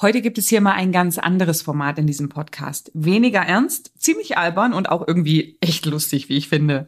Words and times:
Heute 0.00 0.22
gibt 0.22 0.38
es 0.38 0.48
hier 0.48 0.60
mal 0.60 0.74
ein 0.74 0.92
ganz 0.92 1.18
anderes 1.18 1.60
Format 1.60 1.98
in 1.98 2.06
diesem 2.06 2.28
Podcast. 2.28 2.92
Weniger 2.94 3.40
ernst, 3.40 3.90
ziemlich 3.98 4.38
albern 4.38 4.72
und 4.72 4.88
auch 4.88 5.04
irgendwie 5.04 5.58
echt 5.60 5.86
lustig, 5.86 6.28
wie 6.28 6.36
ich 6.36 6.48
finde. 6.48 6.86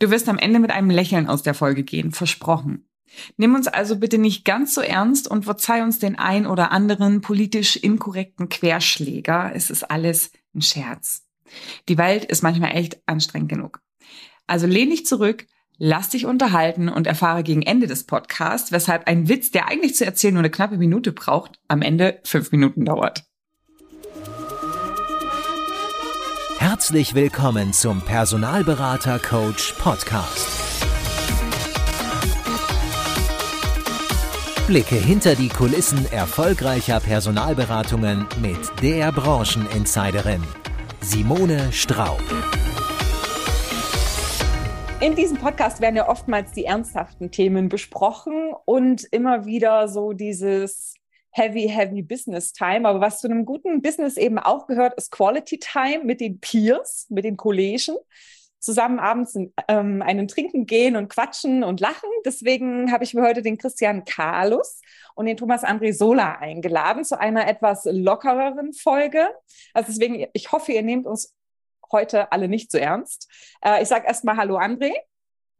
Du 0.00 0.10
wirst 0.10 0.28
am 0.28 0.36
Ende 0.36 0.58
mit 0.58 0.72
einem 0.72 0.90
Lächeln 0.90 1.28
aus 1.28 1.44
der 1.44 1.54
Folge 1.54 1.84
gehen, 1.84 2.10
versprochen. 2.10 2.88
Nimm 3.36 3.54
uns 3.54 3.68
also 3.68 3.96
bitte 3.96 4.18
nicht 4.18 4.44
ganz 4.44 4.74
so 4.74 4.80
ernst 4.80 5.28
und 5.28 5.44
verzeih 5.44 5.84
uns 5.84 6.00
den 6.00 6.18
ein 6.18 6.44
oder 6.44 6.72
anderen 6.72 7.20
politisch 7.20 7.76
inkorrekten 7.76 8.48
Querschläger. 8.48 9.52
Es 9.54 9.70
ist 9.70 9.88
alles 9.88 10.32
ein 10.52 10.62
Scherz. 10.62 11.28
Die 11.88 11.98
Welt 11.98 12.24
ist 12.24 12.42
manchmal 12.42 12.76
echt 12.76 13.00
anstrengend 13.06 13.50
genug. 13.50 13.80
Also 14.48 14.66
lehn 14.66 14.90
dich 14.90 15.06
zurück, 15.06 15.46
lass 15.80 16.10
dich 16.10 16.26
unterhalten 16.26 16.88
und 16.88 17.06
erfahre 17.06 17.42
gegen 17.42 17.62
Ende 17.62 17.86
des 17.88 18.04
Podcasts, 18.04 18.70
weshalb 18.70 19.08
ein 19.08 19.28
Witz, 19.28 19.50
der 19.50 19.66
eigentlich 19.66 19.96
zu 19.96 20.04
erzählen 20.04 20.34
nur 20.34 20.42
eine 20.42 20.50
knappe 20.50 20.76
Minute 20.76 21.10
braucht, 21.10 21.58
am 21.66 21.82
Ende 21.82 22.20
fünf 22.22 22.52
Minuten 22.52 22.84
dauert. 22.84 23.24
Herzlich 26.58 27.14
willkommen 27.14 27.72
zum 27.72 28.02
Personalberater 28.02 29.18
Coach 29.18 29.72
Podcast. 29.78 30.46
Blicke 34.66 34.96
hinter 34.96 35.34
die 35.34 35.48
Kulissen 35.48 36.04
erfolgreicher 36.12 37.00
Personalberatungen 37.00 38.26
mit 38.42 38.58
der 38.82 39.10
Brancheninsiderin 39.12 40.42
Simone 41.00 41.72
Straub. 41.72 42.22
In 45.00 45.16
diesem 45.16 45.38
Podcast 45.38 45.80
werden 45.80 45.96
ja 45.96 46.10
oftmals 46.10 46.52
die 46.52 46.66
ernsthaften 46.66 47.30
Themen 47.30 47.70
besprochen 47.70 48.52
und 48.66 49.04
immer 49.12 49.46
wieder 49.46 49.88
so 49.88 50.12
dieses 50.12 50.94
heavy, 51.30 51.70
heavy 51.70 52.02
Business 52.02 52.52
Time. 52.52 52.86
Aber 52.86 53.00
was 53.00 53.18
zu 53.18 53.26
einem 53.26 53.46
guten 53.46 53.80
Business 53.80 54.18
eben 54.18 54.38
auch 54.38 54.66
gehört, 54.66 54.92
ist 54.98 55.10
Quality 55.10 55.58
Time 55.58 56.04
mit 56.04 56.20
den 56.20 56.38
Peers, 56.38 57.06
mit 57.08 57.24
den 57.24 57.38
Kollegen. 57.38 57.96
Zusammen 58.58 58.98
abends 58.98 59.38
ähm, 59.68 60.02
einen 60.02 60.28
trinken 60.28 60.66
gehen 60.66 60.96
und 60.96 61.08
quatschen 61.08 61.64
und 61.64 61.80
lachen. 61.80 62.10
Deswegen 62.26 62.92
habe 62.92 63.02
ich 63.02 63.14
mir 63.14 63.22
heute 63.22 63.40
den 63.40 63.56
Christian 63.56 64.04
Carlos 64.04 64.82
und 65.14 65.24
den 65.24 65.38
Thomas 65.38 65.64
André 65.64 65.94
Sola 65.94 66.32
eingeladen 66.40 67.04
zu 67.04 67.18
einer 67.18 67.48
etwas 67.48 67.86
lockereren 67.90 68.74
Folge. 68.74 69.28
Also 69.72 69.92
deswegen, 69.92 70.26
ich 70.34 70.52
hoffe, 70.52 70.72
ihr 70.72 70.82
nehmt 70.82 71.06
uns 71.06 71.34
heute 71.92 72.32
alle 72.32 72.48
nicht 72.48 72.70
so 72.70 72.78
ernst. 72.78 73.28
Äh, 73.64 73.82
ich 73.82 73.88
sage 73.88 74.06
erstmal 74.06 74.36
Hallo 74.36 74.58
André. 74.58 74.92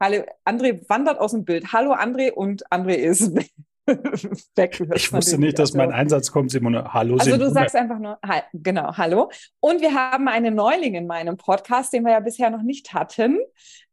Hallo, 0.00 0.25
André 0.47 0.89
wandert 0.89 1.19
aus 1.19 1.33
dem 1.33 1.45
Bild. 1.45 1.73
Hallo 1.73 1.92
André 1.92 2.33
und 2.33 2.67
André 2.70 2.95
ist 2.95 3.34
weg. 4.56 4.81
Ich 4.95 5.12
wusste 5.12 5.39
nicht, 5.39 5.58
dass 5.58 5.75
mein 5.75 5.89
also 5.89 6.01
Einsatz 6.01 6.33
kommt, 6.33 6.51
Simone. 6.51 6.92
Hallo 6.92 7.14
Also 7.14 7.25
Simone. 7.33 7.45
du 7.45 7.51
sagst 7.51 7.77
einfach 7.77 7.98
nur, 7.98 8.19
genau, 8.53 8.97
hallo. 8.97 9.31
Und 9.61 9.81
wir 9.81 9.95
haben 9.95 10.28
einen 10.28 10.55
Neuling 10.55 10.95
in 10.95 11.06
meinem 11.06 11.36
Podcast, 11.36 11.92
den 11.92 12.05
wir 12.05 12.12
ja 12.12 12.20
bisher 12.20 12.51
noch 12.51 12.62
nicht 12.62 12.95
hatten, 12.95 13.39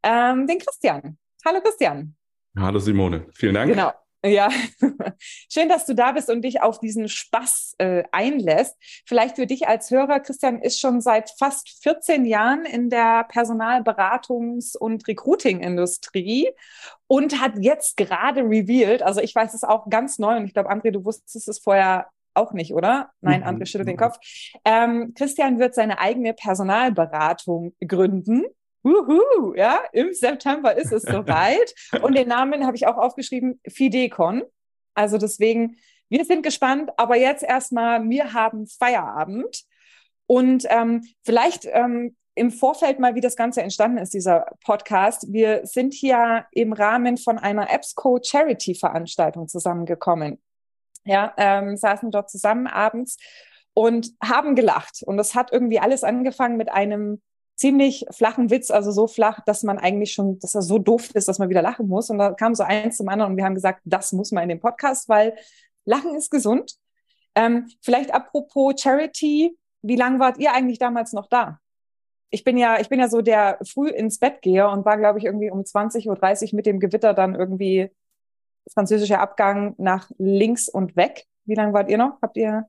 ähm, 0.02 0.46
den 0.46 0.58
Christian. 0.58 1.18
Hallo 1.44 1.60
Christian. 1.60 2.14
Hallo 2.58 2.78
Simone, 2.78 3.26
vielen 3.34 3.54
Dank. 3.54 3.70
Genau. 3.70 3.92
Ja, 4.24 4.50
schön, 5.52 5.68
dass 5.68 5.86
du 5.86 5.94
da 5.94 6.10
bist 6.10 6.28
und 6.28 6.42
dich 6.42 6.60
auf 6.60 6.80
diesen 6.80 7.08
Spaß 7.08 7.76
äh, 7.78 8.02
einlässt. 8.10 8.76
Vielleicht 9.06 9.36
für 9.36 9.46
dich 9.46 9.68
als 9.68 9.92
Hörer, 9.92 10.18
Christian 10.18 10.60
ist 10.60 10.80
schon 10.80 11.00
seit 11.00 11.30
fast 11.38 11.82
14 11.82 12.24
Jahren 12.24 12.64
in 12.64 12.90
der 12.90 13.28
Personalberatungs- 13.28 14.76
und 14.76 15.06
Recruiting-Industrie 15.06 16.50
und 17.06 17.40
hat 17.40 17.52
jetzt 17.60 17.96
gerade 17.96 18.42
revealed, 18.42 19.02
also 19.02 19.20
ich 19.20 19.34
weiß 19.34 19.54
es 19.54 19.62
auch 19.62 19.88
ganz 19.88 20.18
neu 20.18 20.36
und 20.36 20.46
ich 20.46 20.52
glaube, 20.52 20.70
André, 20.70 20.90
du 20.90 21.04
wusstest 21.04 21.46
es 21.46 21.60
vorher 21.60 22.08
auch 22.34 22.52
nicht, 22.52 22.74
oder? 22.74 23.10
Nein, 23.20 23.40
mhm. 23.40 23.46
André 23.46 23.66
schüttelt 23.66 23.88
den 23.88 23.96
Kopf. 23.96 24.18
Ähm, 24.64 25.12
Christian 25.16 25.60
wird 25.60 25.74
seine 25.74 26.00
eigene 26.00 26.34
Personalberatung 26.34 27.72
gründen 27.86 28.44
Wuhu, 28.82 29.54
ja, 29.54 29.80
im 29.92 30.12
September 30.12 30.76
ist 30.76 30.92
es 30.92 31.02
soweit. 31.02 31.74
Und 32.02 32.16
den 32.16 32.28
Namen 32.28 32.66
habe 32.66 32.76
ich 32.76 32.86
auch 32.86 32.96
aufgeschrieben, 32.96 33.60
Fidecon. 33.68 34.44
Also 34.94 35.18
deswegen, 35.18 35.76
wir 36.08 36.24
sind 36.24 36.42
gespannt, 36.42 36.90
aber 36.96 37.16
jetzt 37.16 37.42
erstmal, 37.42 38.08
wir 38.08 38.32
haben 38.32 38.66
Feierabend. 38.66 39.64
Und 40.26 40.66
ähm, 40.68 41.04
vielleicht 41.24 41.66
ähm, 41.66 42.16
im 42.38 42.50
Vorfeld 42.50 43.00
mal, 43.00 43.14
wie 43.14 43.20
das 43.20 43.36
Ganze 43.36 43.62
entstanden 43.62 43.98
ist, 43.98 44.14
dieser 44.14 44.46
Podcast. 44.64 45.32
Wir 45.32 45.66
sind 45.66 45.92
hier 45.92 46.46
im 46.52 46.72
Rahmen 46.72 47.16
von 47.16 47.38
einer 47.38 47.72
EBSCO 47.72 48.20
Charity 48.22 48.74
Veranstaltung 48.74 49.48
zusammengekommen. 49.48 50.40
Ja, 51.04 51.34
ähm, 51.36 51.76
saßen 51.76 52.10
dort 52.10 52.30
zusammen 52.30 52.66
abends 52.66 53.16
und 53.74 54.12
haben 54.22 54.54
gelacht. 54.54 55.02
Und 55.04 55.16
das 55.16 55.34
hat 55.34 55.52
irgendwie 55.52 55.80
alles 55.80 56.04
angefangen 56.04 56.56
mit 56.56 56.70
einem 56.70 57.22
ziemlich 57.58 58.06
flachen 58.10 58.50
Witz, 58.50 58.70
also 58.70 58.92
so 58.92 59.06
flach, 59.08 59.40
dass 59.44 59.64
man 59.64 59.78
eigentlich 59.78 60.12
schon, 60.12 60.38
dass 60.38 60.54
er 60.54 60.62
so 60.62 60.78
doof 60.78 61.10
ist, 61.14 61.26
dass 61.26 61.40
man 61.40 61.50
wieder 61.50 61.60
lachen 61.60 61.88
muss. 61.88 62.08
Und 62.08 62.18
da 62.18 62.32
kam 62.32 62.54
so 62.54 62.62
eins 62.62 62.96
zum 62.96 63.08
anderen 63.08 63.32
und 63.32 63.36
wir 63.36 63.44
haben 63.44 63.56
gesagt, 63.56 63.80
das 63.84 64.12
muss 64.12 64.30
man 64.30 64.44
in 64.44 64.48
dem 64.48 64.60
Podcast, 64.60 65.08
weil 65.08 65.36
Lachen 65.84 66.14
ist 66.14 66.30
gesund. 66.30 66.76
Ähm, 67.34 67.68
vielleicht 67.82 68.14
apropos 68.14 68.80
Charity, 68.80 69.56
wie 69.82 69.96
lange 69.96 70.20
wart 70.20 70.38
ihr 70.38 70.52
eigentlich 70.54 70.78
damals 70.78 71.12
noch 71.12 71.28
da? 71.28 71.58
Ich 72.30 72.44
bin 72.44 72.58
ja, 72.58 72.78
ich 72.78 72.88
bin 72.88 73.00
ja 73.00 73.08
so 73.08 73.22
der 73.22 73.58
früh 73.66 73.88
ins 73.88 74.18
Bett 74.18 74.40
gehe 74.42 74.68
und 74.68 74.84
war, 74.84 74.96
glaube 74.96 75.18
ich, 75.18 75.24
irgendwie 75.24 75.50
um 75.50 75.60
20.30 75.60 76.52
Uhr 76.52 76.56
mit 76.56 76.66
dem 76.66 76.78
Gewitter 76.78 77.12
dann 77.12 77.34
irgendwie 77.34 77.90
französischer 78.72 79.20
Abgang 79.20 79.74
nach 79.78 80.10
links 80.18 80.68
und 80.68 80.94
weg. 80.94 81.26
Wie 81.44 81.54
lange 81.54 81.72
wart 81.72 81.88
ihr 81.88 81.98
noch? 81.98 82.20
Habt 82.22 82.36
ihr 82.36 82.68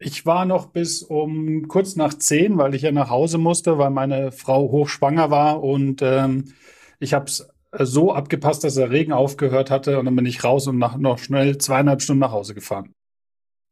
ich 0.00 0.24
war 0.24 0.46
noch 0.46 0.66
bis 0.66 1.02
um 1.02 1.68
kurz 1.68 1.94
nach 1.94 2.14
zehn, 2.14 2.56
weil 2.56 2.74
ich 2.74 2.82
ja 2.82 2.90
nach 2.90 3.10
Hause 3.10 3.36
musste, 3.36 3.76
weil 3.76 3.90
meine 3.90 4.32
Frau 4.32 4.70
hochschwanger 4.70 5.30
war 5.30 5.62
und 5.62 6.00
ähm, 6.02 6.54
ich 6.98 7.12
habe 7.12 7.26
es 7.26 7.48
so 7.78 8.12
abgepasst, 8.12 8.64
dass 8.64 8.74
der 8.74 8.90
Regen 8.90 9.12
aufgehört 9.12 9.70
hatte 9.70 9.98
und 9.98 10.06
dann 10.06 10.16
bin 10.16 10.26
ich 10.26 10.42
raus 10.42 10.66
und 10.66 10.78
nach, 10.78 10.96
noch 10.96 11.18
schnell 11.18 11.58
zweieinhalb 11.58 12.00
Stunden 12.00 12.20
nach 12.20 12.32
Hause 12.32 12.54
gefahren. 12.54 12.94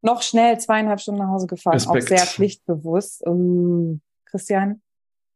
Noch 0.02 0.22
schnell 0.22 0.60
zweieinhalb 0.60 1.00
Stunden 1.00 1.20
nach 1.20 1.30
Hause 1.30 1.46
gefahren, 1.46 1.74
Respekt. 1.74 2.04
auch 2.04 2.08
sehr 2.08 2.26
pflichtbewusst. 2.26 3.26
Uh, 3.26 3.98
Christian? 4.26 4.82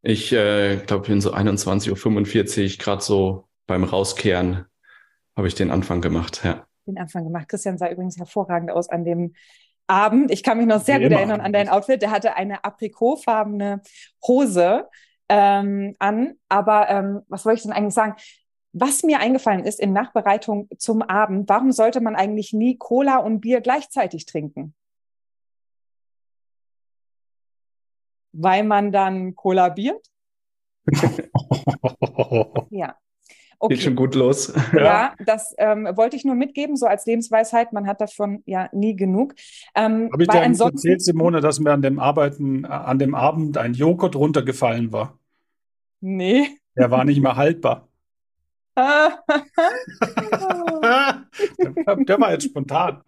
Ich 0.03 0.33
äh, 0.33 0.77
glaube, 0.77 1.11
in 1.11 1.21
so 1.21 1.33
21.45 1.33 2.63
Uhr, 2.63 2.79
gerade 2.79 3.03
so 3.03 3.45
beim 3.67 3.83
Rauskehren, 3.83 4.67
habe 5.37 5.49
ich 5.49 5.55
den 5.55 5.71
Anfang 5.71 6.03
gemacht, 6.03 6.43
ja. 6.45 6.67
Den 6.87 6.99
Anfang 6.99 7.25
gemacht. 7.25 7.49
Christian 7.49 7.79
sah 7.79 7.89
übrigens 7.89 8.19
hervorragend 8.19 8.71
aus 8.71 8.89
an 8.91 9.05
dem 9.05 9.35
Abend. 9.93 10.31
Ich 10.31 10.43
kann 10.43 10.57
mich 10.57 10.67
noch 10.67 10.81
sehr 10.81 11.01
Wie 11.01 11.05
gut 11.05 11.13
erinnern 11.13 11.43
an 11.43 11.53
dein 11.53 11.69
Outfit. 11.69 12.01
Der 12.01 12.11
hatte 12.11 12.35
eine 12.35 12.65
aprikotfarbene 12.65 13.83
Hose 14.27 14.89
ähm, 15.29 15.95
an. 15.99 16.35
Aber 16.49 16.89
ähm, 16.89 17.21
was 17.29 17.45
wollte 17.45 17.59
ich 17.59 17.63
denn 17.65 17.73
eigentlich 17.73 17.95
sagen? 17.95 18.15
Was 18.73 19.03
mir 19.03 19.21
eingefallen 19.21 19.65
ist 19.65 19.79
in 19.79 19.93
Nachbereitung 19.93 20.69
zum 20.79 21.03
Abend, 21.03 21.47
warum 21.49 21.73
sollte 21.73 22.01
man 22.01 22.17
eigentlich 22.17 22.55
nie 22.55 22.79
Cola 22.79 23.19
und 23.19 23.41
Bier 23.41 23.61
gleichzeitig 23.61 24.25
trinken? 24.25 24.75
Weil 28.33 28.65
man 28.65 28.93
dann 28.93 29.35
kollabiert? 29.35 30.07
ja. 32.71 32.97
Okay. 33.63 33.75
Geht 33.75 33.85
schon 33.85 33.95
gut 33.95 34.17
los. 34.17 34.53
Ja, 34.73 35.15
das 35.25 35.55
ähm, 35.57 35.89
wollte 35.95 36.17
ich 36.17 36.25
nur 36.25 36.35
mitgeben, 36.35 36.75
so 36.77 36.87
als 36.87 37.07
Lebensweisheit. 37.07 37.73
Man 37.73 37.87
hat 37.87 38.01
davon 38.01 38.43
ja 38.45 38.69
nie 38.73 38.97
genug. 38.97 39.37
Ähm, 39.77 40.11
Habe 40.13 40.25
ich 40.25 40.29
dir 40.29 40.41
erzählt, 40.41 41.01
Simone, 41.01 41.41
dass 41.41 41.61
mir 41.61 41.71
an 41.71 41.81
dem 41.81 42.01
Arbeiten, 42.01 42.65
äh, 42.65 42.67
an 42.67 42.99
dem 42.99 43.15
Abend 43.15 43.57
ein 43.59 43.75
Joghurt 43.75 44.17
runtergefallen 44.17 44.91
war? 44.91 45.17
Nee. 46.01 46.59
Der 46.77 46.91
war 46.91 47.05
nicht 47.05 47.23
mehr 47.23 47.37
haltbar. 47.37 47.87
der, 48.75 49.23
der 52.05 52.21
war 52.21 52.33
jetzt 52.33 52.47
spontan. 52.47 53.01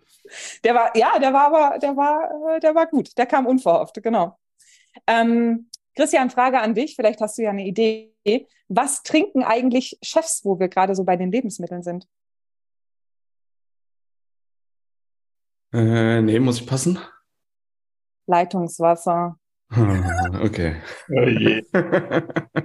Der 0.63 0.75
war, 0.77 0.97
ja, 0.97 1.19
der 1.19 1.33
war 1.33 1.47
aber, 1.49 1.79
der 1.81 1.97
war, 1.97 2.55
äh, 2.55 2.61
der 2.61 2.77
war 2.77 2.87
gut. 2.87 3.19
Der 3.19 3.27
kam 3.27 3.47
unverhofft, 3.47 4.01
genau. 4.05 4.39
Ähm, 5.09 5.69
Christian, 5.97 6.31
Frage 6.31 6.61
an 6.61 6.75
dich. 6.75 6.95
Vielleicht 6.95 7.21
hast 7.21 7.39
du 7.39 7.43
ja 7.43 7.51
eine 7.51 7.67
Idee. 7.67 8.14
Was 8.69 9.03
trinken 9.03 9.43
eigentlich 9.43 9.99
Chefs, 10.03 10.45
wo 10.45 10.59
wir 10.59 10.69
gerade 10.69 10.95
so 10.95 11.05
bei 11.05 11.17
den 11.17 11.31
Lebensmitteln 11.31 11.83
sind? 11.83 12.09
Äh, 15.73 16.23
nee, 16.23 16.39
muss 16.39 16.61
ich 16.61 16.67
passen? 16.67 16.99
Leitungswasser. 18.27 19.39
okay. 19.71 20.77
Oh. 21.09 21.27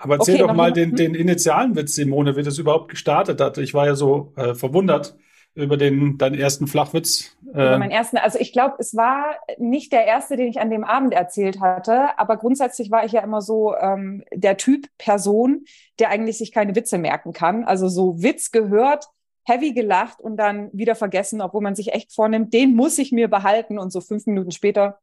Aber 0.00 0.14
erzähl 0.14 0.36
okay, 0.36 0.46
doch 0.46 0.54
mal 0.54 0.72
den, 0.72 0.94
den 0.94 1.16
initialen 1.16 1.74
Witz, 1.74 1.96
Simone, 1.96 2.36
wie 2.36 2.44
das 2.44 2.58
überhaupt 2.58 2.88
gestartet 2.88 3.40
hat. 3.40 3.58
Ich 3.58 3.74
war 3.74 3.86
ja 3.86 3.96
so 3.96 4.32
äh, 4.36 4.54
verwundert 4.54 5.16
über 5.54 5.76
den 5.76 6.18
deinen 6.18 6.38
ersten 6.38 6.66
Flachwitz? 6.66 7.36
Über 7.42 7.74
äh, 7.74 7.78
meinen 7.78 7.90
ersten, 7.90 8.16
also 8.16 8.38
ich 8.38 8.52
glaube, 8.52 8.76
es 8.78 8.94
war 8.94 9.36
nicht 9.58 9.92
der 9.92 10.04
erste, 10.06 10.36
den 10.36 10.48
ich 10.48 10.60
an 10.60 10.70
dem 10.70 10.84
Abend 10.84 11.14
erzählt 11.14 11.60
hatte, 11.60 12.18
aber 12.18 12.36
grundsätzlich 12.36 12.90
war 12.90 13.04
ich 13.04 13.12
ja 13.12 13.22
immer 13.22 13.42
so 13.42 13.74
ähm, 13.76 14.24
der 14.32 14.56
Typ 14.56 14.86
Person, 14.98 15.64
der 15.98 16.10
eigentlich 16.10 16.38
sich 16.38 16.52
keine 16.52 16.76
Witze 16.76 16.98
merken 16.98 17.32
kann. 17.32 17.64
Also 17.64 17.88
so 17.88 18.22
Witz 18.22 18.50
gehört, 18.50 19.08
heavy 19.44 19.72
gelacht 19.72 20.20
und 20.20 20.36
dann 20.36 20.70
wieder 20.72 20.94
vergessen, 20.94 21.40
obwohl 21.40 21.62
man 21.62 21.74
sich 21.74 21.92
echt 21.92 22.12
vornimmt, 22.12 22.52
den 22.52 22.76
muss 22.76 22.98
ich 22.98 23.12
mir 23.12 23.28
behalten 23.28 23.78
und 23.78 23.90
so 23.90 24.00
fünf 24.00 24.26
Minuten 24.26 24.52
später, 24.52 25.00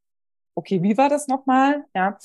okay, 0.55 0.81
wie 0.81 0.97
war 0.97 1.09
das 1.09 1.27
nochmal? 1.27 1.83
Ja. 1.93 2.17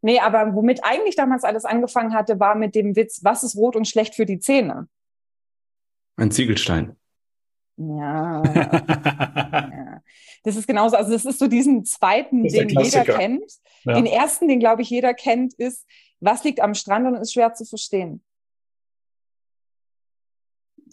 Nee, 0.00 0.20
aber 0.20 0.54
womit 0.54 0.84
eigentlich 0.84 1.16
damals 1.16 1.44
alles 1.44 1.64
angefangen 1.64 2.14
hatte, 2.14 2.40
war 2.40 2.54
mit 2.54 2.74
dem 2.74 2.96
Witz, 2.96 3.20
was 3.22 3.42
ist 3.42 3.56
rot 3.56 3.76
und 3.76 3.86
schlecht 3.86 4.14
für 4.14 4.24
die 4.24 4.38
Zähne? 4.38 4.88
Ein 6.16 6.30
Ziegelstein. 6.30 6.96
Ja. 7.76 8.42
ja. 8.54 10.02
Das 10.44 10.56
ist 10.56 10.66
genauso, 10.66 10.96
also 10.96 11.12
das 11.12 11.24
ist 11.24 11.38
so 11.38 11.48
diesen 11.48 11.84
zweiten, 11.84 12.44
den 12.44 12.68
jeder 12.68 13.04
kennt. 13.04 13.50
Ja. 13.84 13.94
Den 13.94 14.06
ersten, 14.06 14.48
den 14.48 14.60
glaube 14.60 14.82
ich 14.82 14.90
jeder 14.90 15.14
kennt, 15.14 15.54
ist, 15.54 15.86
was 16.20 16.44
liegt 16.44 16.60
am 16.60 16.74
Strand 16.74 17.06
und 17.06 17.14
ist 17.16 17.32
schwer 17.32 17.54
zu 17.54 17.64
verstehen. 17.64 18.22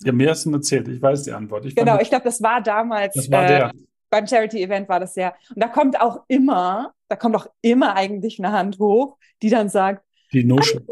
Ja, 0.04 0.12
mir 0.12 0.32
hast 0.32 0.46
du 0.46 0.52
erzählt, 0.52 0.88
ich 0.88 1.02
weiß 1.02 1.24
die 1.24 1.32
Antwort. 1.32 1.66
Ich 1.66 1.76
genau, 1.76 2.00
ich 2.00 2.10
glaube, 2.10 2.24
das 2.24 2.42
war 2.42 2.62
damals. 2.62 3.14
Das 3.14 3.30
war 3.30 3.46
der. 3.46 3.68
Äh, 3.68 3.72
beim 4.10 4.28
Charity-Event 4.28 4.90
war 4.90 5.00
das 5.00 5.14
sehr. 5.14 5.34
Und 5.56 5.62
da 5.62 5.68
kommt 5.68 6.00
auch 6.00 6.24
immer, 6.28 6.94
da 7.08 7.16
kommt 7.16 7.36
auch 7.36 7.48
immer 7.62 7.96
eigentlich 7.96 8.40
eine 8.40 8.52
Hand 8.52 8.78
hoch, 8.80 9.18
die 9.42 9.50
dann 9.50 9.70
sagt, 9.70 10.04
die 10.34 10.44
Nuschel. 10.44 10.86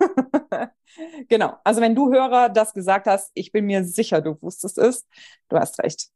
Genau. 1.28 1.56
Also 1.62 1.80
wenn 1.80 1.94
du 1.94 2.12
Hörer 2.12 2.48
das 2.48 2.74
gesagt 2.74 3.06
hast, 3.06 3.30
ich 3.34 3.52
bin 3.52 3.64
mir 3.66 3.84
sicher, 3.84 4.20
du 4.20 4.36
wusstest 4.42 4.76
es. 4.78 5.06
Du 5.48 5.56
hast 5.56 5.80
recht. 5.82 6.08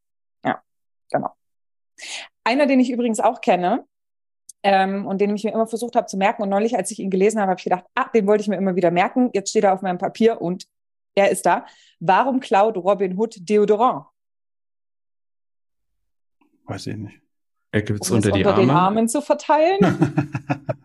Ja, 0.45 0.63
genau. 1.11 1.31
Einer, 2.43 2.67
den 2.67 2.81
ich 2.81 2.91
übrigens 2.91 3.21
auch 3.21 3.41
kenne, 3.41 3.87
ähm, 4.65 5.07
und 5.07 5.21
den 5.21 5.37
ich 5.37 5.45
mir 5.45 5.53
immer 5.53 5.67
versucht 5.67 5.95
habe 5.95 6.07
zu 6.07 6.17
merken. 6.17 6.43
Und 6.43 6.49
neulich, 6.49 6.75
als 6.77 6.91
ich 6.91 6.99
ihn 6.99 7.11
gelesen 7.11 7.39
habe, 7.39 7.51
habe 7.51 7.59
ich 7.59 7.65
gedacht, 7.65 7.85
ah, 7.95 8.09
den 8.09 8.27
wollte 8.27 8.43
ich 8.43 8.49
mir 8.49 8.57
immer 8.57 8.75
wieder 8.75 8.91
merken. 8.91 9.31
Jetzt 9.35 9.51
steht 9.51 9.65
er 9.65 9.75
auf 9.75 9.83
meinem 9.83 9.99
Papier 9.99 10.41
und 10.41 10.67
er 11.15 11.31
ist 11.31 11.45
da. 11.45 11.67
Warum 12.01 12.41
klaut 12.41 12.77
Robin 12.79 13.17
Hood 13.17 13.37
Deodorant? 13.39 14.07
Weiß 16.65 16.87
ich 16.87 16.97
nicht. 16.97 17.21
Er 17.73 17.83
gibt 17.83 18.05
es 18.05 18.11
unter, 18.11 18.29
es 18.29 18.35
die 18.35 18.41
unter 18.41 18.55
Arme. 18.55 18.63
den 18.63 18.71
Armen 18.71 19.09
zu 19.09 19.21
verteilen. 19.21 19.81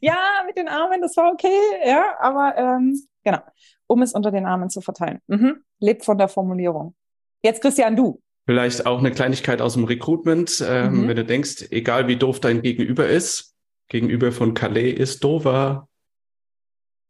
ja, 0.00 0.42
mit 0.46 0.56
den 0.56 0.68
Armen, 0.68 1.00
das 1.00 1.16
war 1.16 1.32
okay, 1.32 1.58
ja, 1.84 2.14
aber 2.20 2.56
ähm, 2.56 3.00
genau, 3.22 3.40
um 3.86 4.02
es 4.02 4.12
unter 4.12 4.30
den 4.30 4.46
Armen 4.46 4.70
zu 4.70 4.80
verteilen. 4.80 5.20
Mhm. 5.26 5.64
Lebt 5.78 6.04
von 6.04 6.18
der 6.18 6.28
Formulierung. 6.28 6.94
Jetzt 7.42 7.60
Christian, 7.60 7.96
du. 7.96 8.20
Vielleicht 8.46 8.86
auch 8.86 8.98
eine 8.98 9.10
Kleinigkeit 9.10 9.62
aus 9.62 9.74
dem 9.74 9.84
Recruitment, 9.84 10.62
ähm, 10.66 11.02
mhm. 11.02 11.08
wenn 11.08 11.16
du 11.16 11.24
denkst, 11.24 11.68
egal 11.70 12.08
wie 12.08 12.16
doof 12.16 12.40
dein 12.40 12.62
Gegenüber 12.62 13.08
ist, 13.08 13.54
Gegenüber 13.88 14.32
von 14.32 14.54
Calais 14.54 14.92
ist 14.92 15.22
dover. 15.24 15.88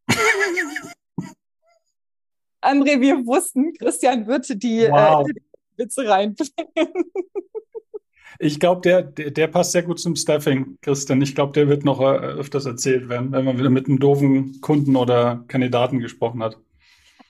André, 2.61 3.01
wir 3.01 3.27
wussten, 3.27 3.73
Christian 3.75 4.27
wird 4.27 4.63
die, 4.63 4.89
wow. 4.91 5.27
äh, 5.27 5.33
die 5.33 5.43
Witze 5.77 6.09
reinbringen. 6.09 6.53
Ich 8.39 8.61
glaube, 8.61 8.81
der, 8.83 9.03
der, 9.03 9.31
der, 9.31 9.47
passt 9.47 9.73
sehr 9.73 9.83
gut 9.83 10.01
zum 10.01 10.17
Staffing, 10.17 10.77
Christian. 10.83 11.23
Ich 11.23 11.35
glaube, 11.35 11.53
der 11.53 11.69
wird 11.69 11.85
noch 11.85 12.01
äh, 12.01 12.05
öfters 12.05 12.67
erzählt 12.67 13.09
werden, 13.09 13.33
wenn 13.33 13.45
man 13.45 13.59
wieder 13.59 13.71
mit 13.71 13.87
einem 13.87 13.99
doofen 13.99 14.61
Kunden 14.61 14.97
oder 14.97 15.45
Kandidaten 15.49 16.01
gesprochen 16.01 16.43
hat. 16.43 16.59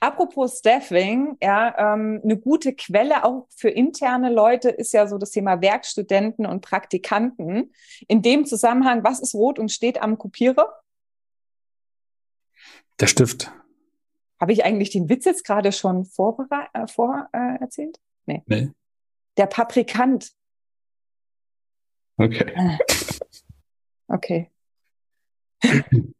Apropos 0.00 0.58
Staffing, 0.58 1.38
ja, 1.42 1.94
ähm, 1.94 2.20
eine 2.22 2.36
gute 2.36 2.74
Quelle 2.74 3.24
auch 3.24 3.46
für 3.56 3.70
interne 3.70 4.30
Leute 4.30 4.68
ist 4.68 4.92
ja 4.92 5.06
so 5.06 5.16
das 5.16 5.30
Thema 5.30 5.62
Werkstudenten 5.62 6.44
und 6.44 6.60
Praktikanten. 6.60 7.72
In 8.06 8.20
dem 8.20 8.44
Zusammenhang, 8.44 9.02
was 9.02 9.20
ist 9.20 9.34
rot 9.34 9.58
und 9.58 9.72
steht 9.72 10.02
am 10.02 10.18
Kopierer? 10.18 10.82
Der 13.00 13.06
Stift. 13.06 13.50
Habe 14.38 14.52
ich 14.52 14.64
eigentlich 14.64 14.90
den 14.90 15.08
Witz 15.08 15.24
jetzt 15.24 15.44
gerade 15.44 15.72
schon 15.72 16.04
vorerzählt? 16.04 16.68
Äh, 16.74 16.86
vor, 16.86 17.28
äh, 17.32 17.60
erzählt? 17.60 17.98
nee. 18.26 18.42
nee. 18.46 18.70
Der 19.36 19.46
Paprikant. 19.46 20.32
Okay. 22.16 22.52
Äh. 22.54 22.78
Okay. 24.08 24.50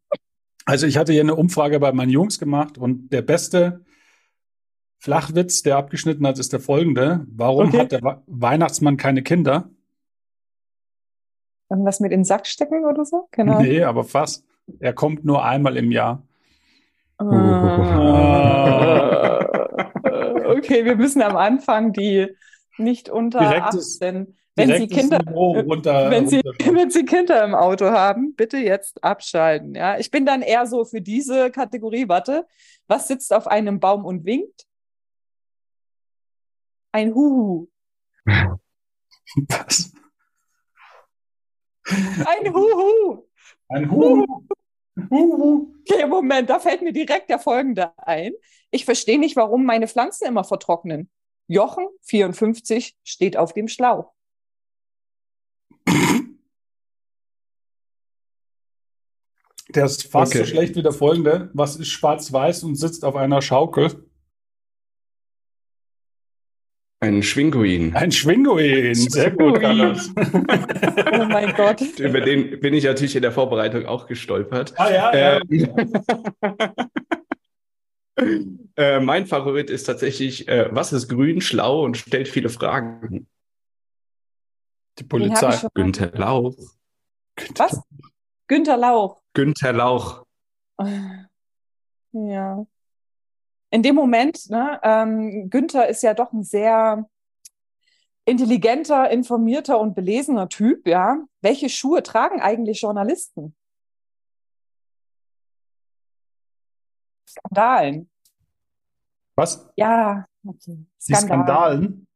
Also 0.67 0.87
ich 0.87 0.97
hatte 0.97 1.13
hier 1.13 1.21
eine 1.21 1.35
Umfrage 1.35 1.79
bei 1.79 1.91
meinen 1.91 2.09
Jungs 2.09 2.39
gemacht 2.39 2.79
und 2.79 3.13
der 3.13 3.21
beste 3.21 3.85
Flachwitz, 4.97 5.61
der 5.61 5.77
abgeschnitten 5.77 6.25
hat, 6.25 6.39
ist 6.39 6.53
der 6.53 6.59
folgende. 6.59 7.23
Warum 7.29 7.67
okay. 7.67 7.79
hat 7.81 7.91
der 7.91 8.23
Weihnachtsmann 8.25 8.97
keine 8.97 9.21
Kinder? 9.21 9.69
Irgendwas 11.69 11.99
mit 11.99 12.11
in 12.11 12.21
den 12.21 12.25
Sack 12.25 12.47
stecken 12.47 12.83
oder 12.85 13.05
so? 13.05 13.27
Genau. 13.29 13.61
Nee, 13.61 13.83
aber 13.83 14.03
fast. 14.03 14.43
Er 14.79 14.93
kommt 14.93 15.23
nur 15.23 15.45
einmal 15.45 15.77
im 15.77 15.91
Jahr. 15.91 16.23
Uh, 17.21 17.25
okay, 20.57 20.83
wir 20.83 20.95
müssen 20.95 21.21
am 21.21 21.35
Anfang 21.37 21.93
die 21.93 22.35
nicht 22.79 23.09
unter 23.09 23.37
Direktes, 23.37 24.01
18 24.01 24.35
wenn 24.55 24.79
Sie 24.79 24.87
Kinder, 24.87 25.19
runter, 25.27 26.09
wenn, 26.09 26.27
Sie, 26.27 26.41
wenn 26.63 26.89
Sie 26.89 27.03
Kinder 27.05 27.43
im 27.43 27.53
Auto 27.53 27.87
haben, 27.87 28.35
bitte 28.35 28.57
jetzt 28.57 29.03
abschalten. 29.03 29.75
Ja, 29.75 29.97
ich 29.97 30.11
bin 30.11 30.25
dann 30.25 30.41
eher 30.41 30.65
so 30.65 30.85
für 30.85 31.01
diese 31.01 31.51
Kategorie. 31.51 32.07
Warte, 32.07 32.47
was 32.87 33.07
sitzt 33.07 33.33
auf 33.33 33.47
einem 33.47 33.79
Baum 33.79 34.05
und 34.05 34.25
winkt? 34.25 34.65
Ein 36.91 37.13
Huhu. 37.13 37.67
Was? 38.25 39.91
Ein 41.85 42.53
Huhu. 42.53 43.27
Ein 43.67 43.91
Huhu. 43.91 44.25
Huhu. 45.09 45.73
Okay, 45.81 46.05
Moment, 46.05 46.49
da 46.49 46.59
fällt 46.59 46.81
mir 46.81 46.93
direkt 46.93 47.29
der 47.29 47.39
folgende 47.39 47.91
ein. 47.97 48.31
Ich 48.71 48.85
verstehe 48.85 49.19
nicht, 49.19 49.35
warum 49.35 49.65
meine 49.65 49.87
Pflanzen 49.87 50.25
immer 50.27 50.45
vertrocknen. 50.45 51.09
Jochen, 51.47 51.85
54, 52.03 52.95
steht 53.03 53.37
auf 53.37 53.53
dem 53.53 53.67
Schlauch. 53.67 54.14
Der 59.75 59.85
ist 59.85 60.09
fast 60.09 60.33
okay. 60.33 60.45
so 60.45 60.49
schlecht 60.49 60.75
wie 60.75 60.83
der 60.83 60.93
folgende. 60.93 61.49
Was 61.53 61.75
ist 61.75 61.89
schwarz-weiß 61.89 62.63
und 62.63 62.75
sitzt 62.75 63.03
auf 63.03 63.15
einer 63.15 63.41
Schaukel? 63.41 64.05
Ein 67.01 67.21
Schwinguin. 67.21 67.93
Ein 67.93 68.11
Schwinguin. 68.11 68.95
Sehr 68.95 69.31
gut, 69.31 69.59
Carlos. 69.59 70.11
oh 70.17 71.25
mein 71.25 71.53
Gott. 71.55 71.81
Über 71.99 72.21
den 72.21 72.59
bin 72.61 72.73
ich 72.73 72.85
natürlich 72.85 73.15
in 73.15 73.21
der 73.21 73.33
Vorbereitung 73.33 73.85
auch 73.85 74.07
gestolpert. 74.07 74.73
Ah 74.77 74.89
ja, 74.89 75.15
ja. 75.15 75.41
Ähm, 78.17 78.49
äh, 78.77 78.99
mein 79.01 79.27
Favorit 79.27 79.69
ist 79.69 79.83
tatsächlich, 79.83 80.47
äh, 80.47 80.69
was 80.71 80.93
ist 80.93 81.09
grün, 81.09 81.41
schlau 81.41 81.83
und 81.83 81.97
stellt 81.97 82.29
viele 82.29 82.49
Fragen? 82.49 83.27
Die 84.97 85.03
Polizei. 85.03 85.59
Günther 85.73 86.11
Lauch. 86.15 86.55
Günther. 87.35 87.65
Was? 87.65 87.81
Günther 88.47 88.77
Lauch. 88.77 89.24
Günther 89.35 89.73
Lauch. 89.73 90.25
Ja. 92.17 92.65
In 93.71 93.83
dem 93.83 93.95
Moment, 93.95 94.49
ne, 94.49 94.79
ähm, 94.83 95.49
Günther 95.49 95.89
ist 95.89 96.01
ja 96.01 96.13
doch 96.13 96.31
ein 96.31 96.43
sehr 96.43 97.09
intelligenter, 98.23 99.09
informierter 99.11 99.77
und 99.81 99.95
belesener 99.95 100.47
Typ, 100.47 100.87
ja. 100.87 101.17
Welche 101.41 101.67
Schuhe 101.67 102.03
tragen 102.03 102.39
eigentlich 102.39 102.79
Journalisten? 102.79 103.53
Skandalen. 107.29 108.09
Was? 109.35 109.69
Ja, 109.75 110.25
okay. 110.45 110.85
Skandalen. 110.97 111.07
Die 111.09 111.13
Skandalen? 111.15 112.07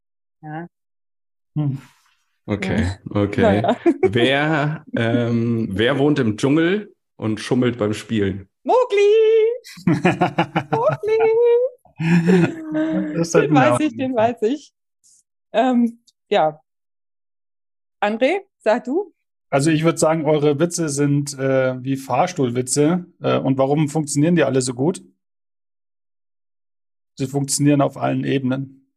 Ja. 0.42 0.68
Hm. 1.56 1.82
Okay, 2.46 2.98
okay. 3.10 3.62
Ja. 3.62 3.78
Wer, 4.02 4.86
ähm, 4.96 5.68
wer 5.72 6.00
wohnt 6.00 6.20
im 6.20 6.38
Dschungel 6.38 6.96
und 7.20 7.40
schummelt 7.40 7.78
beim 7.78 7.94
Spielen? 7.94 8.48
Mogli! 8.64 9.14
Mogli! 10.72 11.20
den 12.00 13.54
weiß 13.54 13.80
ich, 13.82 13.98
den 13.98 14.16
weiß 14.16 14.42
ich. 14.44 14.74
Ähm, 15.52 16.00
ja. 16.30 16.62
André, 18.02 18.42
sag 18.60 18.86
du? 18.86 19.14
Also 19.50 19.70
ich 19.70 19.84
würde 19.84 19.98
sagen, 19.98 20.26
eure 20.26 20.60
Witze 20.60 20.88
sind 20.88 21.38
äh, 21.38 21.84
wie 21.84 21.98
Fahrstuhlwitze. 21.98 23.06
Äh, 23.22 23.40
und 23.40 23.58
warum 23.58 23.90
funktionieren 23.90 24.36
die 24.36 24.44
alle 24.44 24.62
so 24.62 24.74
gut? 24.74 25.04
Sie 27.16 27.28
funktionieren 27.28 27.82
auf 27.82 27.98
allen 27.98 28.24
Ebenen. 28.24 28.94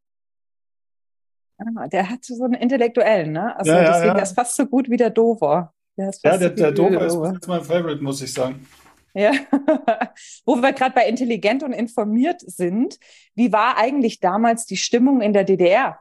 Ah, 1.58 1.88
der 1.88 2.08
hat 2.08 2.24
so 2.24 2.44
einen 2.44 2.54
intellektuellen, 2.54 3.32
ne? 3.32 3.56
Also 3.56 3.72
ja, 3.72 3.82
ja, 3.82 3.92
deswegen, 3.92 4.08
ja. 4.08 4.14
der 4.14 4.22
ist 4.22 4.34
fast 4.34 4.56
so 4.56 4.66
gut 4.66 4.88
wie 4.90 4.96
der 4.96 5.10
Dover. 5.10 5.74
Der 5.96 6.12
ja, 6.22 6.38
der, 6.38 6.50
der 6.50 6.72
Dover 6.72 7.04
ist, 7.04 7.14
ist 7.14 7.48
mein 7.48 7.62
Favorite, 7.62 8.02
muss 8.02 8.22
ich 8.22 8.32
sagen. 8.32 8.66
Ja, 9.14 9.32
wo 10.46 10.56
wir 10.56 10.72
gerade 10.72 10.94
bei 10.94 11.06
intelligent 11.06 11.62
und 11.62 11.72
informiert 11.72 12.40
sind, 12.40 12.98
wie 13.34 13.52
war 13.52 13.76
eigentlich 13.76 14.20
damals 14.20 14.64
die 14.64 14.78
Stimmung 14.78 15.20
in 15.20 15.34
der 15.34 15.44
DDR? 15.44 15.98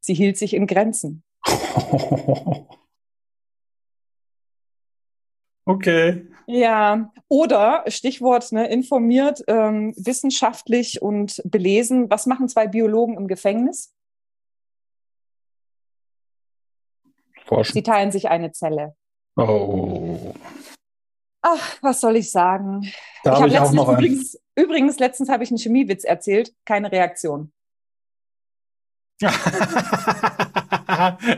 Sie 0.00 0.14
hielt 0.14 0.38
sich 0.38 0.54
in 0.54 0.66
Grenzen. 0.68 1.24
okay. 5.64 6.26
Ja, 6.46 7.12
oder 7.28 7.84
Stichwort 7.88 8.50
ne, 8.52 8.68
informiert, 8.68 9.42
ähm, 9.46 9.94
wissenschaftlich 9.96 11.02
und 11.02 11.42
belesen. 11.44 12.08
Was 12.10 12.26
machen 12.26 12.48
zwei 12.48 12.66
Biologen 12.66 13.16
im 13.16 13.28
Gefängnis? 13.28 13.94
Forschen. 17.50 17.74
Sie 17.74 17.82
teilen 17.82 18.12
sich 18.12 18.28
eine 18.28 18.52
Zelle. 18.52 18.94
Oh. 19.36 20.32
Ach, 21.42 21.78
was 21.82 22.00
soll 22.00 22.16
ich 22.16 22.30
sagen? 22.30 22.92
Da 23.24 23.44
ich 23.44 23.58
habe 23.58 23.80
auch 23.80 23.88
letztens 23.88 23.88
übrigens, 23.88 24.40
übrigens, 24.54 24.98
letztens 25.00 25.28
habe 25.28 25.42
ich 25.42 25.50
einen 25.50 25.58
Chemiewitz 25.58 26.04
erzählt, 26.04 26.54
keine 26.64 26.92
Reaktion. 26.92 27.52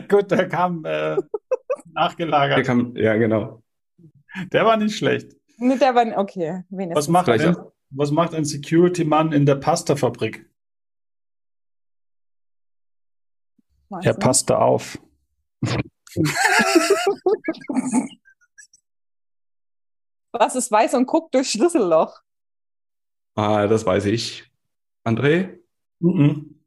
Gut, 0.07 0.29
der 0.31 0.47
kam 0.47 0.85
äh, 0.85 1.15
Der 1.15 1.23
nachgelagert. 1.93 2.65
kam, 2.65 2.95
ja, 2.95 3.15
genau. 3.15 3.63
Der 4.51 4.65
war 4.65 4.77
nicht 4.77 4.95
schlecht. 4.95 5.35
Mit 5.57 5.81
der 5.81 5.95
war, 5.95 6.15
okay. 6.17 6.63
Was 6.69 7.07
macht, 7.07 7.27
ein, 7.29 7.57
was 7.89 8.11
macht 8.11 8.35
ein 8.35 8.45
Security-Mann 8.45 9.31
in 9.31 9.47
der 9.47 9.55
Pastafabrik? 9.55 10.47
Er 14.03 14.13
passte 14.13 14.59
auf. 14.59 14.99
Was 20.31 20.55
ist 20.55 20.71
weiß 20.71 20.95
und 20.95 21.05
guckt 21.05 21.35
durch 21.35 21.51
Schlüsselloch? 21.51 22.19
Ah, 23.35 23.67
das 23.67 23.85
weiß 23.85 24.05
ich. 24.05 24.49
André? 25.05 25.59
Mhm. 25.99 26.63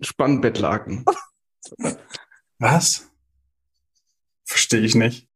Spannbettlaken. 0.00 1.04
Was? 2.58 3.10
Verstehe 4.44 4.80
ich 4.80 4.94
nicht. 4.94 5.28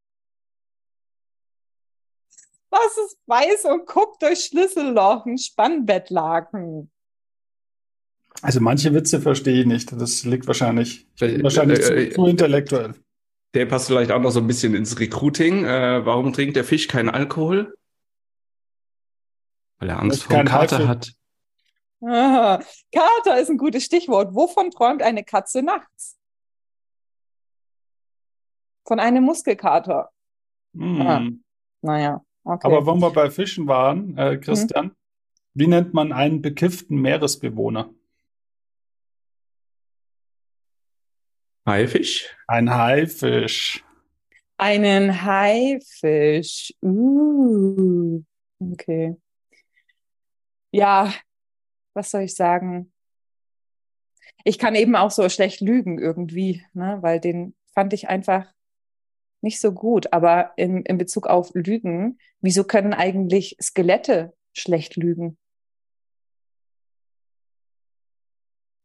Was 2.70 2.96
ist 3.04 3.18
weiß 3.26 3.66
und 3.66 3.86
guckt 3.86 4.22
durch 4.22 4.44
Schlüsselloch? 4.44 5.26
Ein 5.26 5.36
Spannbettlaken. 5.38 6.90
Also 8.40 8.60
manche 8.60 8.94
Witze 8.94 9.20
verstehe 9.20 9.60
ich 9.60 9.66
nicht. 9.66 9.92
Das 9.92 10.24
liegt 10.24 10.46
wahrscheinlich, 10.46 11.06
Äh, 11.20 11.42
wahrscheinlich 11.42 11.80
äh, 11.80 12.08
zu, 12.10 12.14
zu 12.16 12.26
intellektuell. 12.26 12.94
Der 13.54 13.66
passt 13.66 13.86
vielleicht 13.88 14.10
auch 14.10 14.20
noch 14.20 14.30
so 14.30 14.40
ein 14.40 14.46
bisschen 14.46 14.74
ins 14.74 14.98
Recruiting. 14.98 15.64
Äh, 15.64 16.04
warum 16.06 16.32
trinkt 16.32 16.56
der 16.56 16.64
Fisch 16.64 16.88
keinen 16.88 17.10
Alkohol? 17.10 17.74
Weil 19.78 19.90
er 19.90 19.98
Angst 20.00 20.24
vor 20.24 20.36
dem 20.36 20.46
Kater 20.46 20.78
Haifisch- 20.78 20.88
hat. 20.88 21.12
Ah, 22.04 22.60
Kater 22.92 23.40
ist 23.40 23.50
ein 23.50 23.58
gutes 23.58 23.84
Stichwort. 23.84 24.34
Wovon 24.34 24.70
träumt 24.70 25.02
eine 25.02 25.22
Katze 25.22 25.62
nachts? 25.62 26.18
Von 28.84 28.98
einem 28.98 29.22
Muskelkater. 29.24 30.10
Hm. 30.74 31.00
Ah. 31.02 31.22
Naja, 31.82 32.24
okay. 32.44 32.66
Aber 32.66 32.86
wenn 32.86 33.00
wir 33.00 33.10
bei 33.12 33.30
Fischen 33.30 33.66
waren, 33.68 34.16
äh, 34.16 34.38
Christian, 34.38 34.96
wie 35.54 35.66
nennt 35.66 35.94
man 35.94 36.12
einen 36.12 36.42
bekifften 36.42 37.00
Meeresbewohner? 37.00 37.90
Haifisch? 41.64 42.34
Ein 42.48 42.74
Haifisch. 42.74 43.84
Einen 44.56 45.22
Haifisch. 45.22 46.74
Uh, 46.82 48.22
okay. 48.58 49.16
Ja, 50.72 51.12
was 51.94 52.10
soll 52.10 52.22
ich 52.22 52.34
sagen? 52.34 52.92
Ich 54.44 54.58
kann 54.58 54.74
eben 54.74 54.96
auch 54.96 55.10
so 55.10 55.28
schlecht 55.28 55.60
lügen 55.60 55.98
irgendwie, 55.98 56.64
ne? 56.72 56.98
Weil 57.00 57.20
den 57.20 57.54
fand 57.74 57.92
ich 57.92 58.08
einfach 58.08 58.52
nicht 59.40 59.60
so 59.60 59.72
gut. 59.72 60.12
Aber 60.12 60.52
in, 60.56 60.82
in 60.82 60.98
Bezug 60.98 61.28
auf 61.28 61.52
Lügen, 61.54 62.18
wieso 62.40 62.64
können 62.64 62.92
eigentlich 62.92 63.56
Skelette 63.62 64.32
schlecht 64.52 64.96
lügen? 64.96 65.38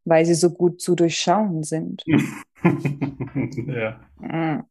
Weil 0.08 0.26
sie 0.26 0.36
so 0.36 0.52
gut 0.52 0.80
zu 0.80 0.96
durchschauen 0.96 1.64
sind. 1.64 2.02
ja. 2.64 4.00
Mm, 4.20 4.64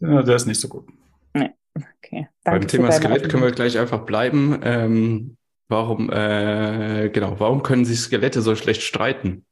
ja, 0.00 0.22
der 0.22 0.34
ist 0.34 0.46
nicht 0.46 0.60
so 0.60 0.68
gut. 0.68 0.88
Okay. 1.34 2.28
Beim 2.44 2.54
Danke 2.54 2.60
für 2.62 2.66
Thema 2.76 2.92
Skelett 2.92 3.30
können 3.30 3.44
wir 3.44 3.52
gleich 3.52 3.78
einfach 3.78 4.04
bleiben. 4.04 4.58
Ähm, 4.64 5.36
warum, 5.68 6.10
äh, 6.10 7.08
genau, 7.10 7.38
warum 7.38 7.62
können 7.62 7.84
sich 7.84 8.00
Skelette 8.00 8.42
so 8.42 8.56
schlecht 8.56 8.82
streiten? 8.82 9.46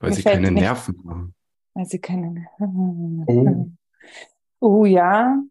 Weil 0.00 0.10
Mir 0.10 0.16
sie 0.16 0.22
keine 0.24 0.50
nicht- 0.50 0.62
Nerven 0.62 0.96
haben. 1.08 1.34
Weil 1.74 1.86
sie 1.86 2.00
können. 2.00 2.46
Oh. 2.58 3.66
Oh 4.64 4.84
ja, 4.84 5.42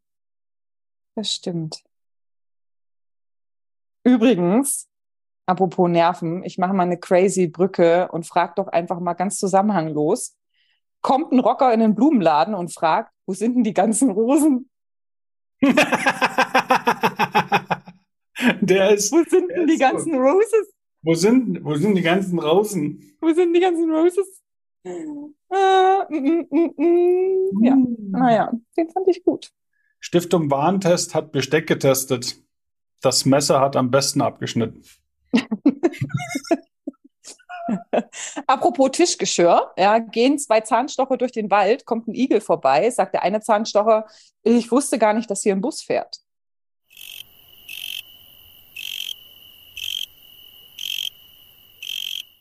das 1.16 1.34
stimmt. 1.34 1.84
Übrigens, 4.06 4.88
apropos 5.46 5.90
Nerven, 5.90 6.44
ich 6.44 6.58
mache 6.58 6.74
mal 6.74 6.84
eine 6.84 6.98
crazy 6.98 7.48
Brücke 7.48 8.10
und 8.12 8.26
frage 8.26 8.54
doch 8.56 8.68
einfach 8.68 9.00
mal 9.00 9.14
ganz 9.14 9.38
zusammenhanglos. 9.38 10.36
Kommt 11.02 11.32
ein 11.32 11.40
Rocker 11.40 11.74
in 11.74 11.80
den 11.80 11.96
Blumenladen 11.96 12.54
und 12.54 12.74
fragt, 12.74 13.12
wo 13.26 13.34
sind 13.34 13.56
denn 13.56 13.64
die 13.64 13.74
ganzen 13.74 14.12
Rosen? 14.12 14.70
Der 18.62 18.92
ist, 18.92 19.12
Wo 19.12 19.24
sind 19.28 19.52
denn 19.52 19.68
die 19.68 19.78
ganzen 19.78 20.16
Roses? 20.16 20.74
wo 21.04 21.14
sind, 21.14 21.64
wo 21.64 21.76
sind 21.76 21.96
die 21.96 22.02
ganzen 22.02 22.40
Rosen? 22.40 23.16
Wo 23.20 23.34
sind 23.34 23.54
die 23.54 23.60
ganzen 23.60 23.92
Roses? 23.92 24.42
Äh, 24.84 24.90
mm, 26.10 26.48
mm, 26.50 26.74
mm, 26.78 27.64
ja, 27.64 27.76
naja, 28.10 28.52
den 28.78 28.90
fand 28.90 29.08
ich 29.08 29.24
gut. 29.24 29.52
Stiftung 30.00 30.50
Warentest 30.50 31.14
hat 31.14 31.32
Besteck 31.32 31.68
getestet. 31.68 32.42
Das 33.02 33.26
Messer 33.26 33.60
hat 33.62 33.76
am 33.76 33.92
besten 33.92 34.22
abgeschnitten. 34.22 34.84
Apropos 38.48 38.92
Tischgeschirr, 38.92 39.72
ja, 39.78 40.00
gehen 40.00 40.40
zwei 40.40 40.62
Zahnstocher 40.62 41.18
durch 41.18 41.32
den 41.32 41.50
Wald, 41.50 41.86
kommt 41.86 42.08
ein 42.08 42.16
Igel 42.16 42.42
vorbei, 42.42 42.90
sagt 42.90 43.14
der 43.14 43.24
eine 43.24 43.42
Zahnstocher, 43.42 44.06
ich 44.44 44.72
wusste 44.72 45.00
gar 45.00 45.14
nicht, 45.14 45.30
dass 45.30 45.44
hier 45.44 45.54
ein 45.54 45.62
Bus 45.62 45.82
fährt. 45.82 46.18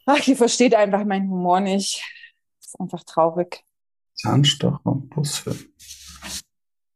Ach, 0.06 0.26
ihr 0.26 0.37
versteht 0.37 0.75
einfach 0.75 1.04
meinen 1.04 1.30
Humor 1.30 1.61
nicht. 1.61 2.02
Ist 2.61 2.80
einfach 2.80 3.04
traurig. 3.04 3.62
Zahnstocher 4.14 4.80
und 4.85 5.09
Busfilm. 5.11 5.59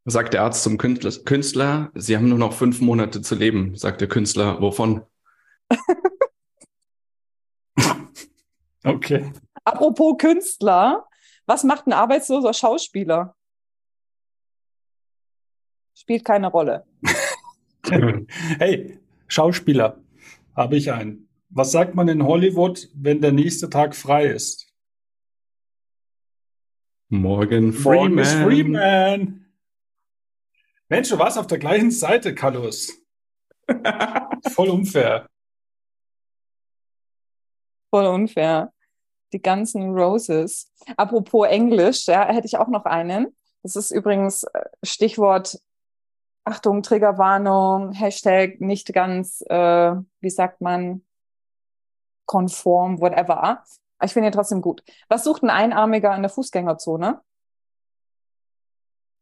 Sagt 0.04 0.34
der 0.34 0.42
Arzt 0.42 0.64
zum 0.64 0.78
Künstler, 0.78 1.90
Sie 1.94 2.16
haben 2.16 2.28
nur 2.28 2.38
noch 2.38 2.52
fünf 2.52 2.80
Monate 2.80 3.22
zu 3.22 3.36
leben. 3.36 3.76
Sagt 3.76 4.00
der 4.00 4.08
Künstler, 4.08 4.60
wovon? 4.60 5.02
Okay. 8.84 9.32
Apropos 9.64 10.18
Künstler, 10.18 11.06
was 11.46 11.64
macht 11.64 11.86
ein 11.86 11.94
arbeitsloser 11.94 12.52
Schauspieler? 12.52 13.34
Spielt 15.94 16.24
keine 16.24 16.48
Rolle. 16.48 16.84
Hey, 18.58 18.98
Schauspieler, 19.26 20.02
habe 20.56 20.76
ich 20.76 20.90
einen. 20.90 21.28
Was 21.50 21.70
sagt 21.70 21.94
man 21.94 22.08
in 22.08 22.24
Hollywood, 22.24 22.88
wenn 22.94 23.20
der 23.20 23.32
nächste 23.32 23.68
Tag 23.68 23.94
frei 23.94 24.24
ist? 24.24 24.72
Morgan 27.10 27.74
Morgan 27.78 28.24
Freeman. 28.24 28.24
Freeman. 28.24 29.46
Mensch, 30.88 31.10
du 31.10 31.18
warst 31.18 31.36
auf 31.36 31.46
der 31.46 31.58
gleichen 31.58 31.90
Seite, 31.90 32.34
Carlos. 32.34 32.90
Voll 34.54 34.70
unfair. 34.70 35.28
Voll 37.94 38.06
unfair. 38.08 38.72
Die 39.32 39.40
ganzen 39.40 39.96
Roses. 39.96 40.68
Apropos 40.96 41.46
Englisch, 41.46 42.08
ja, 42.08 42.26
hätte 42.26 42.48
ich 42.48 42.56
auch 42.56 42.66
noch 42.66 42.86
einen. 42.86 43.36
Das 43.62 43.76
ist 43.76 43.92
übrigens 43.92 44.42
äh, 44.42 44.64
Stichwort, 44.82 45.60
Achtung, 46.42 46.82
Triggerwarnung, 46.82 47.92
Hashtag 47.92 48.60
nicht 48.60 48.92
ganz, 48.92 49.44
äh, 49.48 49.94
wie 50.18 50.30
sagt 50.30 50.60
man, 50.60 51.04
konform, 52.26 53.00
whatever. 53.00 53.62
Ich 54.02 54.12
finde 54.12 54.30
ihn 54.30 54.32
trotzdem 54.32 54.60
gut. 54.60 54.82
Was 55.08 55.22
sucht 55.22 55.44
ein 55.44 55.50
Einarmiger 55.50 56.16
in 56.16 56.22
der 56.22 56.30
Fußgängerzone? 56.30 57.20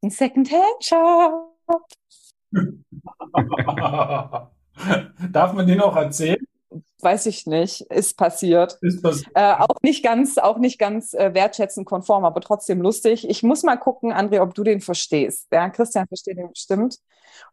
Ein 0.02 0.08
Secondhand-Shop. 0.08 1.58
Darf 5.30 5.52
man 5.52 5.66
den 5.66 5.82
auch 5.82 5.94
erzählen? 5.94 6.46
Weiß 7.02 7.26
ich 7.26 7.46
nicht, 7.46 7.80
ist 7.90 8.16
passiert. 8.16 8.78
Ist 8.80 9.04
das 9.04 9.22
Äh, 9.34 9.54
auch 9.58 9.76
nicht 9.82 10.04
ganz, 10.04 10.38
auch 10.38 10.58
nicht 10.58 10.78
ganz 10.78 11.14
äh, 11.14 11.34
wertschätzend 11.34 11.86
konform, 11.86 12.24
aber 12.24 12.40
trotzdem 12.40 12.80
lustig. 12.80 13.28
Ich 13.28 13.42
muss 13.42 13.64
mal 13.64 13.76
gucken, 13.76 14.12
André, 14.12 14.40
ob 14.40 14.54
du 14.54 14.62
den 14.62 14.80
verstehst. 14.80 15.48
Ja, 15.52 15.68
Christian 15.68 16.06
versteht 16.06 16.38
den 16.38 16.50
bestimmt. 16.50 16.98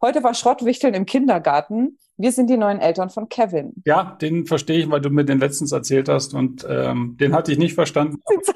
Heute 0.01 0.23
war 0.23 0.33
Schrottwichteln 0.33 0.93
im 0.93 1.05
Kindergarten. 1.05 1.97
Wir 2.17 2.31
sind 2.31 2.47
die 2.49 2.57
neuen 2.57 2.79
Eltern 2.79 3.09
von 3.09 3.27
Kevin. 3.27 3.73
Ja, 3.85 4.17
den 4.21 4.45
verstehe 4.45 4.79
ich, 4.79 4.91
weil 4.91 5.01
du 5.01 5.09
mir 5.09 5.25
den 5.25 5.39
letztens 5.39 5.71
erzählt 5.71 6.09
hast 6.09 6.33
und 6.33 6.65
ähm, 6.69 7.17
den 7.19 7.33
hatte 7.33 7.51
ich 7.51 7.57
nicht 7.57 7.73
verstanden. 7.73 8.21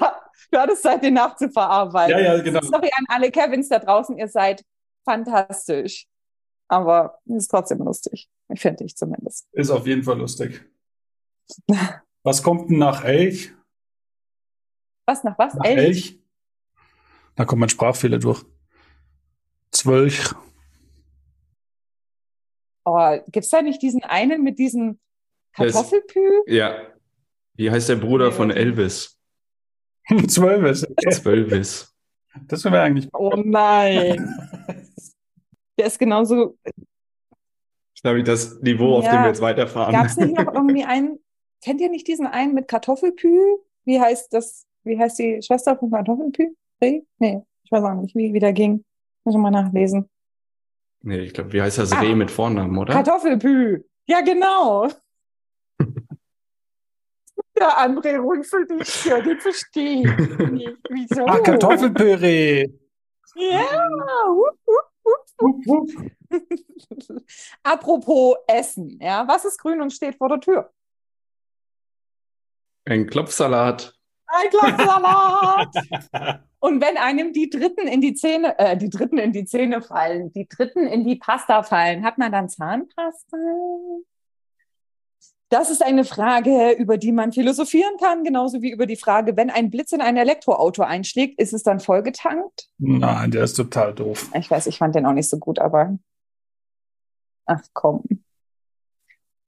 Du 0.50 0.60
hattest 0.60 0.82
Zeit, 0.82 1.02
den 1.02 1.14
nachzuverarbeiten. 1.14 2.16
Ja, 2.16 2.36
ja, 2.36 2.40
genau. 2.42 2.60
Sorry 2.60 2.88
an 2.96 3.06
alle 3.08 3.32
Kevins 3.32 3.68
da 3.68 3.80
draußen, 3.80 4.16
ihr 4.18 4.28
seid 4.28 4.62
fantastisch. 5.04 6.06
Aber 6.68 7.18
ist 7.24 7.48
trotzdem 7.48 7.78
lustig. 7.78 8.28
Finde 8.54 8.84
ich 8.84 8.96
zumindest. 8.96 9.46
Ist 9.52 9.70
auf 9.70 9.86
jeden 9.86 10.04
Fall 10.04 10.18
lustig. 10.18 10.64
Was 12.22 12.42
kommt 12.42 12.70
denn 12.70 12.78
nach 12.78 13.04
Elch? 13.04 13.52
Was, 15.06 15.24
nach 15.24 15.38
was? 15.38 15.54
Nach 15.54 15.64
Elch? 15.64 15.78
Elch? 15.78 16.18
Da 17.36 17.44
kommt 17.44 17.60
mein 17.60 17.68
Sprachfehler 17.68 18.18
durch. 18.18 18.44
Zwölch. 19.70 20.22
Oh, 22.84 23.18
gibt's 23.28 23.50
da 23.50 23.62
nicht 23.62 23.82
diesen 23.82 24.02
einen 24.04 24.42
mit 24.42 24.58
diesem 24.58 24.98
Kartoffelpü? 25.52 26.42
ja. 26.46 26.94
Wie 27.56 27.70
heißt 27.70 27.88
der 27.88 27.96
Bruder 27.96 28.32
von 28.32 28.50
Elvis? 28.50 29.16
Zwölvis. 30.26 30.86
Zwölvis. 31.12 31.94
Das 32.48 32.64
wäre 32.64 32.80
eigentlich. 32.80 33.08
Oh 33.12 33.32
nein. 33.36 34.28
der 35.78 35.86
ist 35.86 35.98
genauso. 35.98 36.58
Ich 37.94 38.02
glaube, 38.02 38.22
das 38.24 38.60
Niveau, 38.60 38.96
auf 38.96 39.04
dem 39.04 39.20
wir 39.20 39.28
jetzt 39.28 39.40
weiterfahren. 39.40 39.92
Gab 39.92 40.06
es 40.06 40.16
nicht 40.16 40.36
noch 40.36 40.46
irgendwie 40.54 40.84
einen, 40.84 41.18
kennt 41.64 41.80
ihr 41.80 41.88
nicht 41.88 42.06
diesen 42.06 42.26
einen 42.26 42.54
mit 42.54 42.68
Kartoffelpü? 42.68 43.58
Wie 43.84 44.00
heißt 44.00 44.32
das, 44.32 44.66
wie 44.84 44.98
heißt 44.98 45.18
die 45.18 45.42
Schwester 45.42 45.76
von 45.76 45.90
Kartoffelpü? 45.90 46.54
Nee, 46.80 47.42
ich 47.62 47.72
weiß 47.72 47.82
auch 47.84 47.94
nicht, 47.94 48.14
wie, 48.14 48.32
wie 48.34 48.38
der 48.38 48.52
ging. 48.52 48.84
Muss 49.24 49.34
ich 49.34 49.40
mal 49.40 49.50
nachlesen. 49.50 50.08
Nee, 51.00 51.20
ich 51.20 51.32
glaube, 51.32 51.52
wie 51.52 51.62
heißt 51.62 51.78
das 51.78 51.92
ah, 51.92 52.00
Reh 52.00 52.14
mit 52.14 52.30
Vornamen, 52.30 52.76
oder? 52.76 52.92
Kartoffelpü. 52.92 53.84
Ja, 54.06 54.20
genau. 54.20 54.88
Der 57.56 57.78
André 57.78 58.18
runzelt 58.18 58.68
die 58.68 58.84
Stirn, 58.84 59.24
den 59.24 59.38
verstehe 59.38 60.02
ich 60.02 60.38
nicht. 60.50 60.76
Wieso? 60.90 61.24
Ach, 61.24 61.40
Kartoffelpüree. 61.42 62.68
Ja. 63.36 63.64
Apropos 67.62 68.36
Essen, 68.48 68.98
ja, 69.00 69.26
was 69.28 69.44
ist 69.44 69.58
grün 69.58 69.80
und 69.80 69.92
steht 69.92 70.16
vor 70.16 70.28
der 70.28 70.40
Tür? 70.40 70.72
Ein 72.84 73.06
Klopfsalat. 73.06 73.94
Ein 74.26 74.50
Klopfsalat. 74.50 75.74
und 76.58 76.82
wenn 76.82 76.96
einem 76.96 77.32
die 77.32 77.48
Dritten 77.48 77.86
in 77.86 78.00
die 78.00 78.14
Zähne, 78.14 78.58
äh, 78.58 78.76
die 78.76 78.90
Dritten 78.90 79.18
in 79.18 79.32
die 79.32 79.44
Zähne 79.44 79.80
fallen, 79.80 80.32
die 80.32 80.48
Dritten 80.48 80.86
in 80.86 81.04
die 81.04 81.16
Pasta 81.16 81.62
fallen, 81.62 82.04
hat 82.04 82.18
man 82.18 82.32
dann 82.32 82.48
Zahnpasta? 82.48 83.36
Das 85.50 85.70
ist 85.70 85.84
eine 85.84 86.04
Frage, 86.04 86.72
über 86.72 86.98
die 86.98 87.12
man 87.12 87.32
philosophieren 87.32 87.96
kann, 88.00 88.24
genauso 88.24 88.60
wie 88.60 88.72
über 88.72 88.86
die 88.86 88.96
Frage, 88.96 89.36
wenn 89.36 89.50
ein 89.50 89.70
Blitz 89.70 89.92
in 89.92 90.00
ein 90.00 90.16
Elektroauto 90.16 90.82
einschlägt, 90.82 91.38
ist 91.38 91.52
es 91.52 91.62
dann 91.62 91.80
vollgetankt? 91.80 92.68
Nein, 92.78 93.30
der 93.30 93.44
ist 93.44 93.54
total 93.54 93.94
doof. 93.94 94.30
Ich 94.34 94.50
weiß, 94.50 94.66
ich 94.66 94.78
fand 94.78 94.96
den 94.96 95.06
auch 95.06 95.12
nicht 95.12 95.28
so 95.28 95.38
gut, 95.38 95.58
aber 95.58 95.96
ach 97.46 97.62
komm. 97.72 98.02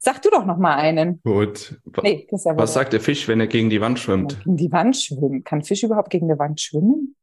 Sag 0.06 0.22
du 0.22 0.30
doch 0.30 0.46
noch 0.46 0.56
mal 0.56 0.76
einen. 0.76 1.20
Gut. 1.24 1.80
Nee, 2.00 2.28
ja 2.30 2.56
Was 2.56 2.74
sagt 2.74 2.92
der 2.92 3.00
Fisch, 3.00 3.26
wenn 3.26 3.40
er 3.40 3.48
gegen 3.48 3.70
die 3.70 3.80
Wand 3.80 3.98
schwimmt? 3.98 4.38
Gegen 4.44 4.56
die 4.56 4.70
Wand 4.70 4.96
schwimmen. 4.96 5.42
Kann 5.42 5.64
Fisch 5.64 5.82
überhaupt 5.82 6.10
gegen 6.10 6.28
die 6.28 6.38
Wand 6.38 6.60
schwimmen? 6.60 7.16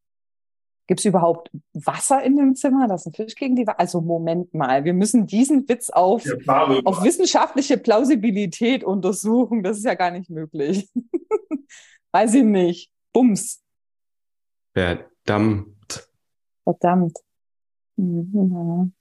Gibt 0.86 1.00
es 1.00 1.06
überhaupt 1.06 1.50
Wasser 1.72 2.22
in 2.22 2.36
dem 2.36 2.54
Zimmer, 2.54 2.86
dass 2.86 3.06
ein 3.06 3.14
Fisch 3.14 3.36
gegen 3.36 3.56
die 3.56 3.66
Wand? 3.66 3.80
Also 3.80 4.02
Moment 4.02 4.52
mal, 4.52 4.84
wir 4.84 4.92
müssen 4.92 5.26
diesen 5.26 5.66
Witz 5.66 5.88
auf, 5.88 6.26
ja, 6.26 6.66
auf 6.84 7.02
wissenschaftliche 7.02 7.78
Plausibilität 7.78 8.84
untersuchen. 8.84 9.62
Das 9.62 9.78
ist 9.78 9.84
ja 9.84 9.94
gar 9.94 10.10
nicht 10.10 10.28
möglich. 10.28 10.86
Weiß 12.12 12.34
ich 12.34 12.44
nicht. 12.44 12.90
Bums. 13.14 13.62
Verdammt. 14.74 16.06
Verdammt. 16.64 17.16
Mhm. 17.96 18.92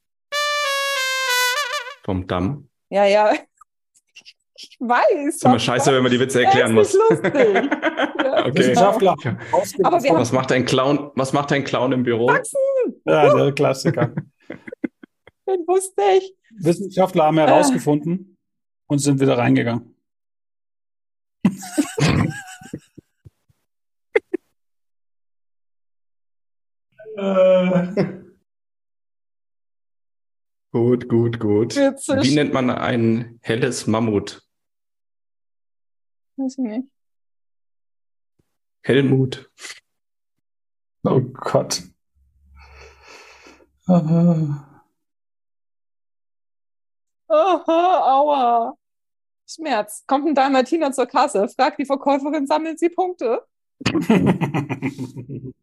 Vom 2.06 2.28
Damm? 2.28 2.70
Ja, 2.90 3.04
ja. 3.06 3.34
Ich 4.64 4.78
weiß. 4.80 5.36
Ist 5.36 5.46
immer 5.46 5.60
scheiße, 5.60 5.94
wenn 5.94 6.04
man 6.04 6.12
die 6.12 6.20
Witze 6.20 6.44
erklären 6.44 6.74
muss. 6.74 6.94
lustig. 6.94 7.34
ja, 7.36 8.46
okay. 8.46 8.58
Wissenschaftler. 8.58 9.16
Aber 9.84 10.04
wir 10.04 10.14
was 10.14 10.32
macht 10.32 10.52
ein 10.54 10.66
Clown? 10.66 11.12
Was 11.16 11.34
macht 11.34 11.52
ein 11.52 11.66
Clown 11.66 11.92
im 11.92 12.04
Büro? 12.04 12.28
Wachsen. 12.28 12.58
Ja, 13.06 13.34
der 13.34 13.52
Klassiker. 13.52 14.14
Den 15.48 15.68
wusste 15.68 16.02
ich. 16.18 16.34
Wissenschaftler 16.60 17.26
haben 17.26 17.38
herausgefunden 17.38 18.14
äh. 18.14 18.36
und 18.88 19.00
sind 19.00 19.20
wieder 19.20 19.38
reingegangen. 19.38 19.96
Gut, 30.72 31.10
gut, 31.10 31.40
gut. 31.40 31.76
Witzig. 31.76 32.24
Wie 32.24 32.36
nennt 32.36 32.54
man 32.54 32.70
ein 32.70 33.40
helles 33.42 33.88
Mammut? 33.88 34.44
Weiß 36.38 36.58
ich 36.58 36.64
nicht. 36.64 36.88
Helmut. 38.82 39.50
Oh 41.04 41.22
Gott. 41.22 41.84
Aha. 43.88 44.84
Aha, 47.28 48.20
aua. 48.20 48.78
Schmerz. 49.48 50.04
Kommt 50.08 50.28
ein 50.28 50.36
Dalmatiner 50.36 50.92
zur 50.92 51.06
Kasse, 51.06 51.48
fragt 51.50 51.80
die 51.80 51.86
Verkäuferin, 51.86 52.48
sammelt 52.48 52.80
sie 52.80 52.90
Punkte? 52.90 53.42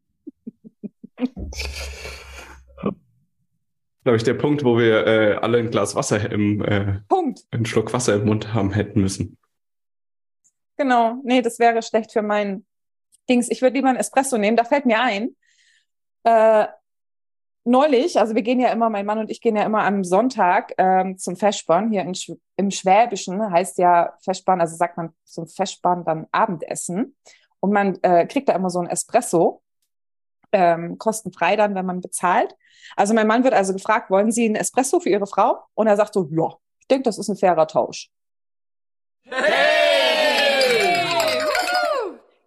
glaube 4.03 4.17
ich, 4.17 4.25
der 4.25 4.35
Punkt, 4.35 4.65
wo 4.65 4.79
wir 4.79 5.07
äh, 5.07 5.35
alle 5.35 5.59
ein 5.59 5.71
Glas 5.71 5.95
Wasser 5.95 6.31
im 6.31 6.63
äh, 6.65 7.01
Punkt. 7.09 7.45
einen 7.51 7.67
Schluck 7.67 7.93
Wasser 7.93 8.17
im 8.17 8.25
Mund 8.27 8.53
haben 8.55 8.73
hätten 8.73 9.01
müssen. 9.01 9.39
Genau, 10.81 11.17
nee, 11.25 11.43
das 11.43 11.59
wäre 11.59 11.83
schlecht 11.83 12.11
für 12.11 12.23
meinen 12.23 12.65
Dings. 13.29 13.51
Ich 13.51 13.61
würde 13.61 13.77
lieber 13.77 13.91
einen 13.91 13.99
Espresso 13.99 14.39
nehmen. 14.39 14.57
Da 14.57 14.65
fällt 14.65 14.87
mir 14.87 14.99
ein. 14.99 15.37
Äh, 16.25 16.69
neulich, 17.65 18.19
also 18.19 18.35
wir 18.35 18.41
gehen 18.41 18.61
ja 18.61 18.71
immer, 18.71 18.89
mein 18.89 19.05
Mann 19.05 19.19
und 19.19 19.31
ich 19.31 19.43
gehen 19.43 19.57
ja 19.57 19.65
immer 19.65 19.85
am 19.85 20.05
Sonntag 20.05 20.73
ähm, 20.79 21.19
zum 21.19 21.37
Festbahn 21.37 21.91
hier 21.91 22.01
in, 22.01 22.15
im 22.57 22.71
Schwäbischen, 22.71 23.53
heißt 23.53 23.77
ja 23.77 24.15
Festbahn, 24.25 24.63
also 24.63 24.75
sagt 24.75 24.97
man 24.97 25.13
zum 25.25 25.47
Festbahn 25.47 26.03
dann 26.07 26.27
Abendessen. 26.33 27.15
Und 27.61 27.73
man 27.73 27.99
äh, 28.01 28.27
kriegt 28.27 28.49
da 28.49 28.55
immer 28.55 28.71
so 28.71 28.79
ein 28.79 28.89
Espresso 28.89 29.61
ähm, 30.51 30.97
kostenfrei 30.97 31.57
dann, 31.57 31.75
wenn 31.75 31.85
man 31.85 32.01
bezahlt. 32.01 32.57
Also 32.97 33.13
mein 33.13 33.27
Mann 33.27 33.45
wird 33.45 33.53
also 33.53 33.75
gefragt, 33.75 34.09
wollen 34.09 34.33
Sie 34.33 34.47
einen 34.47 34.57
Espresso 34.57 34.99
für 34.99 35.11
Ihre 35.11 35.27
Frau? 35.27 35.59
Und 35.75 35.89
er 35.89 35.99
sagt 35.99 36.15
so, 36.15 36.27
ja, 36.31 36.55
ich 36.79 36.89
denke, 36.89 37.03
das 37.03 37.19
ist 37.19 37.29
ein 37.29 37.37
fairer 37.37 37.67
Tausch. 37.67 38.09
Hey! 39.25 39.80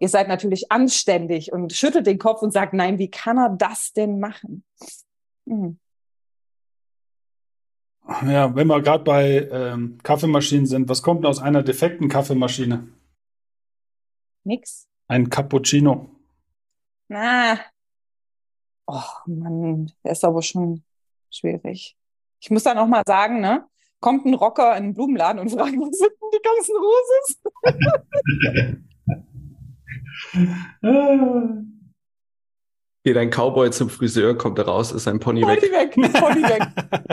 Ihr 0.04 0.10
seid 0.10 0.28
natürlich 0.28 0.70
anständig 0.70 1.50
und 1.50 1.72
schüttelt 1.72 2.06
den 2.06 2.18
Kopf 2.18 2.42
und 2.42 2.50
sagt, 2.50 2.74
nein, 2.74 2.98
wie 2.98 3.10
kann 3.10 3.38
er 3.38 3.48
das 3.48 3.94
denn 3.94 4.20
machen? 4.20 4.62
Hm. 5.48 5.78
Ja, 8.26 8.54
wenn 8.54 8.66
wir 8.66 8.82
gerade 8.82 9.02
bei 9.02 9.48
ähm, 9.50 9.96
Kaffeemaschinen 10.02 10.66
sind, 10.66 10.90
was 10.90 11.02
kommt 11.02 11.24
aus 11.24 11.40
einer 11.40 11.62
defekten 11.62 12.10
Kaffeemaschine? 12.10 12.86
Nix. 14.42 14.90
Ein 15.08 15.30
Cappuccino. 15.30 16.10
Na, 17.08 17.58
Oh 18.86 19.00
Mann, 19.24 19.90
der 20.04 20.12
ist 20.12 20.26
aber 20.26 20.42
schon 20.42 20.84
schwierig. 21.30 21.96
Ich 22.40 22.50
muss 22.50 22.64
dann 22.64 22.76
auch 22.76 22.88
mal 22.88 23.04
sagen, 23.06 23.40
ne? 23.40 23.66
Kommt 24.00 24.26
ein 24.26 24.34
Rocker 24.34 24.76
in 24.76 24.84
den 24.84 24.94
Blumenladen 24.94 25.40
und 25.40 25.48
fragt, 25.48 25.74
wo 25.78 25.90
sind 25.90 26.12
denn 26.12 26.30
die 26.30 26.42
ganzen 26.42 26.76
Roses? 26.76 27.40
Geht 33.04 33.16
ein 33.16 33.30
Cowboy 33.30 33.70
zum 33.70 33.90
Friseur, 33.90 34.36
kommt 34.36 34.58
er 34.58 34.66
raus, 34.66 34.92
ist 34.92 35.06
ein 35.06 35.20
Pony, 35.20 35.42
Pony 35.42 35.56
weg. 35.56 35.96
weg. 35.96 36.12
Pony 36.14 36.42
weg. 36.42 36.62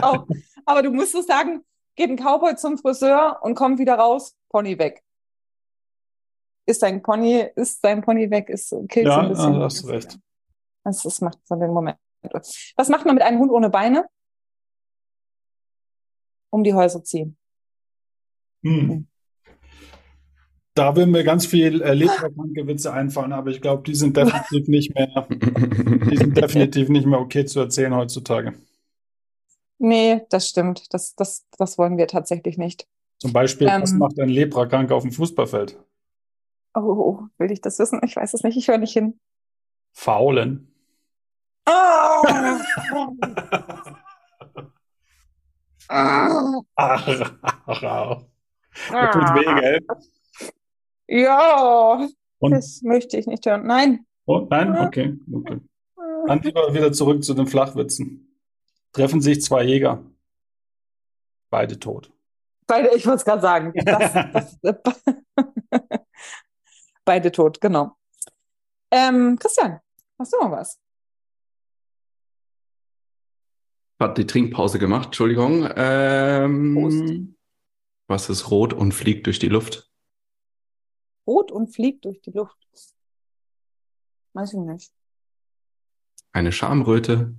Auch. 0.02 0.26
Aber 0.66 0.84
du 0.84 0.92
musst 0.92 1.16
es 1.16 1.26
sagen, 1.26 1.66
geht 1.96 2.10
ein 2.10 2.18
Cowboy 2.18 2.56
zum 2.56 2.78
Friseur 2.78 3.40
und 3.42 3.56
kommt 3.56 3.80
wieder 3.80 3.96
raus, 3.96 4.38
Pony 4.50 4.78
weg. 4.80 5.04
Ist 6.66 6.84
dein 6.84 7.02
Pony, 7.02 7.46
ist 7.56 7.84
dein 7.84 8.02
Pony 8.02 8.30
weg, 8.32 8.50
ist 8.50 8.74
killt 8.88 9.08
ja, 9.08 9.20
ein 9.20 9.30
bisschen. 9.30 9.54
Ja, 9.54 9.60
hast 9.62 9.88
recht. 9.88 10.20
Das, 10.84 11.04
das 11.04 11.22
macht 11.22 11.40
so 11.46 11.56
den 11.56 11.72
Moment. 11.72 11.98
Was 12.76 12.90
macht 12.90 13.06
man 13.06 13.16
mit 13.16 13.24
einem 13.24 13.40
Hund 13.40 13.52
ohne 13.52 13.70
Beine? 13.70 14.06
Um 16.52 16.64
die 16.64 16.74
Häuser 16.74 17.04
ziehen. 17.04 17.38
Hm. 18.64 19.08
Da 20.74 20.96
würden 20.96 21.12
mir 21.12 21.24
ganz 21.24 21.46
viel 21.46 21.82
äh, 21.82 21.94
leberkranke 21.94 22.66
Witze 22.66 22.94
einfallen, 22.94 23.34
aber 23.34 23.50
ich 23.50 23.62
glaube, 23.62 23.84
die 23.84 23.96
sind 23.96 24.16
definitiv 24.16 24.68
nicht 24.70 24.96
mehr, 24.96 25.28
die 25.30 26.18
sind 26.18 26.38
definitiv 26.38 26.88
nicht 26.88 27.06
mehr 27.06 27.20
okay 27.20 27.46
zu 27.46 27.60
erzählen 27.60 27.94
heutzutage. 27.94 28.54
Nee, 29.80 30.22
das 30.30 30.48
stimmt. 30.48 30.94
Das, 30.94 31.16
das, 31.16 31.46
das 31.58 31.78
wollen 31.78 31.98
wir 31.98 32.08
tatsächlich 32.08 32.58
nicht. 32.58 32.88
Zum 33.18 33.34
Beispiel, 33.34 33.68
ähm, 33.68 33.82
was 33.82 33.94
macht 33.94 34.20
ein 34.20 34.30
Leprakranker 34.30 34.96
auf 34.96 35.04
dem 35.04 35.12
Fußballfeld? 35.12 35.78
Oh, 36.74 37.20
will 37.38 37.52
ich 37.52 37.62
das 37.62 37.78
wissen? 37.80 38.00
Ich 38.04 38.16
weiß 38.16 38.34
es 38.34 38.44
nicht. 38.44 38.56
Ich 38.56 38.68
höre 38.70 38.78
nicht 38.78 38.94
hin. 38.94 39.20
Faulen. 39.92 40.74
Oh! 41.68 42.24
Ach, 45.94 46.64
ach, 46.76 47.84
ach. 47.84 48.24
Das 48.90 49.12
tut 49.12 49.24
weh, 49.36 49.62
gell? 49.62 49.86
Ja, 51.14 52.08
Und, 52.40 52.52
das 52.52 52.82
möchte 52.84 53.18
ich 53.18 53.28
nicht 53.28 53.46
hören. 53.46 53.68
Nein. 53.68 54.06
oh, 54.28 54.48
nein? 54.50 54.78
Okay, 54.78 55.20
okay. 55.34 55.60
Dann 56.26 56.42
lieber 56.42 56.74
wieder 56.74 56.94
zurück 56.94 57.22
zu 57.22 57.34
den 57.34 57.48
Flachwitzen. 57.48 58.38
Treffen 58.94 59.20
sich 59.20 59.42
zwei 59.42 59.64
Jäger. 59.64 60.06
Beide 61.50 61.78
tot. 61.78 62.14
Beide, 62.66 62.96
ich 62.96 63.06
wollte 63.06 63.18
es 63.18 63.26
gerade 63.26 63.42
sagen. 63.42 63.74
Das, 63.84 64.58
das, 64.62 65.04
beide 67.06 67.30
tot, 67.30 67.60
genau. 67.60 67.98
Ähm, 68.90 69.38
Christian, 69.38 69.82
hast 70.18 70.32
du 70.32 70.38
noch 70.38 70.52
was? 70.52 70.80
Hat 74.00 74.18
die 74.18 74.26
Trinkpause 74.26 74.80
gemacht, 74.80 75.08
Entschuldigung. 75.08 75.70
Ähm, 75.76 76.74
Prost. 76.74 77.14
was 78.08 78.30
ist 78.30 78.50
rot 78.50 78.72
und 78.72 78.94
fliegt 78.94 79.26
durch 79.26 79.40
die 79.40 79.50
Luft? 79.50 79.91
Rot 81.32 81.52
und 81.52 81.74
fliegt 81.74 82.04
durch 82.04 82.22
die 82.22 82.32
Luft. 82.32 82.58
Weiß 84.34 84.54
ich 84.54 84.60
nicht. 84.60 84.94
Eine 86.34 86.52
Schamröte. 86.52 87.36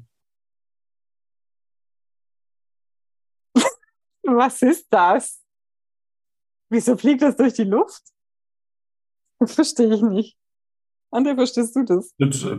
Was 4.23 4.63
ist 4.63 4.87
das? 4.91 5.43
Wieso 6.71 6.97
fliegt 6.97 7.21
das 7.21 7.37
durch 7.37 7.53
die 7.53 7.65
Luft? 7.65 8.03
Das 9.39 9.55
verstehe 9.61 9.95
ich 9.95 10.03
nicht. 10.03 10.39
André, 11.11 11.35
verstehst 11.35 11.77
du 11.77 11.85
das? 11.85 12.15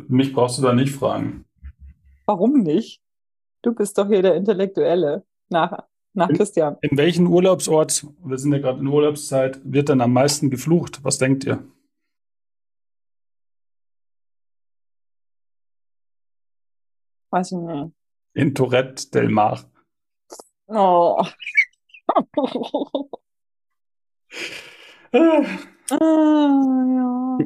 Mich 0.07 0.33
brauchst 0.33 0.59
du 0.59 0.61
da 0.61 0.73
nicht 0.73 0.93
fragen. 0.93 1.45
Warum 2.27 2.61
nicht? 2.61 3.01
Du 3.63 3.73
bist 3.73 3.97
doch 3.97 4.07
hier 4.07 4.21
der 4.21 4.35
Intellektuelle 4.35 5.25
nach, 5.49 5.87
nach 6.13 6.29
Christian. 6.29 6.77
In 6.81 6.97
welchem 6.97 7.27
Urlaubsort, 7.27 8.05
wir 8.23 8.37
sind 8.37 8.51
ja 8.53 8.59
gerade 8.59 8.79
in 8.79 8.87
Urlaubszeit, 8.87 9.59
wird 9.63 9.89
dann 9.89 10.01
am 10.01 10.13
meisten 10.13 10.49
geflucht? 10.49 11.03
Was 11.03 11.17
denkt 11.17 11.43
ihr? 11.45 11.63
Weiß 17.31 17.51
ich 17.51 17.57
nicht. 17.57 17.91
In 18.35 18.53
Tourette 18.53 19.09
del 19.09 19.29
Mar. 19.29 19.59
Oh. 20.67 21.23
Ah, 25.91 25.97
ja. 25.99 27.37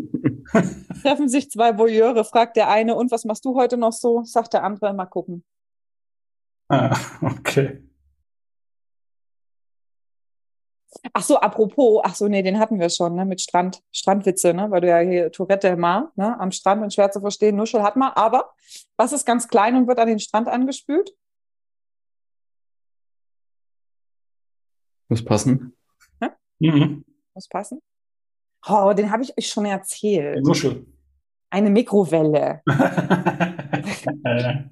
Treffen 1.02 1.28
sich 1.28 1.50
zwei 1.52 1.78
Voyeure, 1.78 2.24
fragt 2.24 2.56
der 2.56 2.70
eine, 2.70 2.96
und 2.96 3.12
was 3.12 3.26
machst 3.26 3.44
du 3.44 3.56
heute 3.56 3.78
noch 3.78 3.92
so? 3.92 4.24
Sagt 4.24 4.54
der 4.54 4.64
andere, 4.64 4.94
mal 4.94 5.06
gucken. 5.06 5.44
ah, 6.70 6.96
okay. 7.22 7.87
Ach 11.14 11.22
so, 11.22 11.38
apropos, 11.38 12.02
ach 12.04 12.16
so, 12.16 12.28
nee, 12.28 12.42
den 12.42 12.60
hatten 12.60 12.80
wir 12.80 12.90
schon, 12.90 13.16
ne, 13.16 13.26
mit 13.26 13.42
Strand, 13.42 13.82
Strandwitze, 13.92 14.54
ne, 14.54 14.72
weil 14.72 14.82
du 14.82 14.88
ja 14.88 15.00
hier 15.00 15.32
Tourette 15.32 15.76
Mar, 15.76 16.12
ne, 16.16 16.40
am 16.40 16.52
Strand 16.52 16.82
und 16.82 16.94
schwer 16.94 17.12
zu 17.12 17.20
verstehen, 17.20 17.56
Nuschel 17.56 17.84
hat 17.84 17.96
man, 17.96 18.12
aber 18.14 18.54
was 18.96 19.12
ist 19.12 19.26
ganz 19.26 19.48
klein 19.48 19.76
und 19.76 19.88
wird 19.88 20.00
an 20.00 20.08
den 20.08 20.20
Strand 20.20 20.48
angespült? 20.48 21.12
Muss 25.10 25.24
passen. 25.24 25.76
Mhm. 26.60 27.06
Muss 27.34 27.48
passen. 27.48 27.82
Oh, 28.68 28.94
den 28.94 29.12
habe 29.12 29.24
ich 29.24 29.38
euch 29.38 29.48
schon 29.48 29.66
erzählt. 29.66 30.46
Muschel. 30.46 30.86
Eine 31.50 31.70
Mikrowelle. 31.70 32.62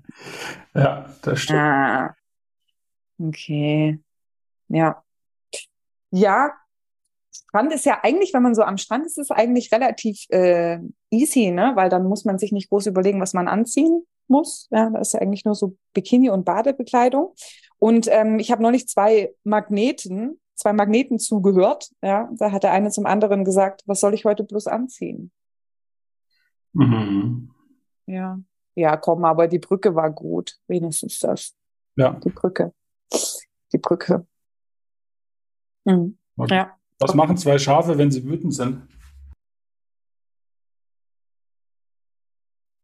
ja, 0.74 1.16
das 1.22 1.40
stimmt. 1.40 1.60
Ah. 1.60 2.16
Okay. 3.20 4.00
Ja. 4.68 5.05
Ja, 6.16 6.54
Strand 7.30 7.74
ist 7.74 7.86
ja 7.86 8.00
eigentlich, 8.04 8.34
wenn 8.34 8.44
man 8.44 8.56
so 8.56 8.64
am 8.64 8.78
Strand 8.78 9.06
ist, 9.06 9.18
ist 9.18 9.32
eigentlich 9.32 9.72
relativ 9.74 10.26
äh, 10.30 10.80
easy, 11.10 11.52
ne? 11.52 11.74
Weil 11.76 11.90
dann 11.90 12.06
muss 12.06 12.24
man 12.24 12.40
sich 12.40 12.54
nicht 12.54 12.70
groß 12.70 12.86
überlegen, 12.86 13.20
was 13.20 13.34
man 13.34 13.50
anziehen 13.50 14.06
muss. 14.28 14.68
Ja, 14.72 14.90
da 14.90 15.00
ist 15.00 15.14
ja 15.14 15.20
eigentlich 15.20 15.44
nur 15.44 15.56
so 15.56 15.76
Bikini 15.94 16.30
und 16.30 16.46
Badebekleidung. 16.46 17.34
Und 17.78 18.08
ähm, 18.10 18.40
ich 18.40 18.52
habe 18.52 18.64
neulich 18.64 18.88
zwei 18.88 19.34
Magneten, 19.44 20.40
zwei 20.56 20.72
Magneten 20.72 21.20
zugehört. 21.20 21.92
Ja, 22.02 22.30
da 22.32 22.54
hat 22.54 22.64
der 22.64 22.72
eine 22.72 22.92
zum 22.92 23.06
anderen 23.06 23.44
gesagt, 23.44 23.82
was 23.86 24.00
soll 24.00 24.14
ich 24.14 24.24
heute 24.24 24.46
bloß 24.46 24.68
anziehen? 24.68 25.32
Mhm. 26.72 27.52
Ja. 28.06 28.40
Ja, 28.76 28.96
komm, 28.96 29.26
aber 29.26 29.50
die 29.50 29.60
Brücke 29.60 29.96
war 29.96 30.12
gut. 30.12 30.58
Wenigstens 30.68 31.20
das. 31.20 31.54
Ja. 31.98 32.14
Die 32.24 32.30
Brücke. 32.30 32.74
Die 33.74 33.78
Brücke. 33.78 34.26
Mhm. 35.86 36.18
Okay. 36.38 36.56
Ja. 36.56 36.78
Was 37.00 37.14
machen 37.14 37.38
zwei 37.38 37.58
Schafe, 37.58 37.98
wenn 37.98 38.12
sie 38.12 38.24
wütend 38.24 38.54
sind? 38.54 38.88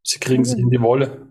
Sie 0.04 0.20
kriegen 0.20 0.44
sich 0.44 0.60
in 0.60 0.70
die 0.70 0.82
Wolle. 0.82 1.28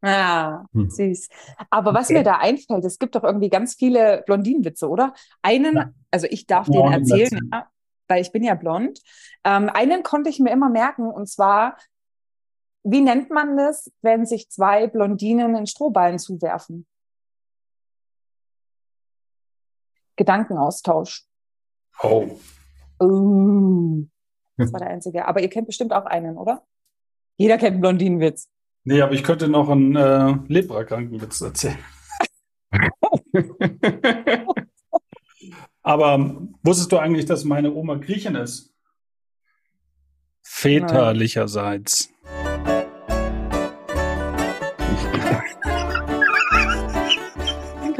Ah, 0.00 0.64
Hm. 0.72 0.88
süß. 0.88 1.28
Aber 1.70 1.92
was 1.92 2.08
mir 2.10 2.22
da 2.22 2.36
einfällt, 2.38 2.84
es 2.84 2.98
gibt 2.98 3.16
doch 3.16 3.24
irgendwie 3.24 3.48
ganz 3.50 3.74
viele 3.74 4.22
Blondinenwitze, 4.26 4.88
oder? 4.88 5.12
Einen, 5.42 5.74
Ja. 5.76 5.90
also 6.12 6.26
ich 6.30 6.46
darf 6.46 6.68
Ja, 6.68 6.82
den 6.82 6.92
erzählen, 6.92 7.50
ja, 7.52 7.68
weil 8.06 8.22
ich 8.22 8.30
bin 8.30 8.44
ja 8.44 8.54
blond. 8.54 9.00
Ähm, 9.44 9.68
einen 9.68 10.04
konnte 10.04 10.30
ich 10.30 10.38
mir 10.38 10.50
immer 10.52 10.70
merken, 10.70 11.08
und 11.10 11.28
zwar, 11.28 11.76
wie 12.84 13.00
nennt 13.00 13.30
man 13.30 13.56
das, 13.56 13.90
wenn 14.00 14.24
sich 14.24 14.48
zwei 14.50 14.86
Blondinen 14.86 15.56
einen 15.56 15.66
Strohballen 15.66 16.20
zuwerfen? 16.20 16.86
Gedankenaustausch. 20.18 21.24
Oh. 22.02 22.38
Oh, 22.98 24.02
das 24.58 24.72
war 24.72 24.80
der 24.84 24.90
einzige. 24.90 25.26
Aber 25.26 25.40
ihr 25.40 25.48
kennt 25.48 25.66
bestimmt 25.66 25.94
auch 25.94 26.04
einen, 26.04 26.36
oder? 26.36 26.62
Jeder 27.36 27.56
kennt 27.56 27.72
einen 27.72 27.80
Blondinenwitz. 27.80 28.50
Nee, 28.84 29.00
aber 29.00 29.12
ich 29.12 29.22
könnte 29.22 29.48
noch 29.48 29.70
einen 29.70 29.96
äh, 29.96 30.34
Leprakrankenwitz 30.48 31.40
erzählen. 31.40 31.78
Aber 35.82 36.14
ähm, 36.14 36.54
wusstest 36.62 36.92
du 36.92 36.98
eigentlich, 36.98 37.24
dass 37.24 37.44
meine 37.44 37.72
Oma 37.72 37.94
Griechin 37.94 38.34
ist? 38.34 38.74
Väterlicherseits. 40.42 42.08
Den 42.08 42.37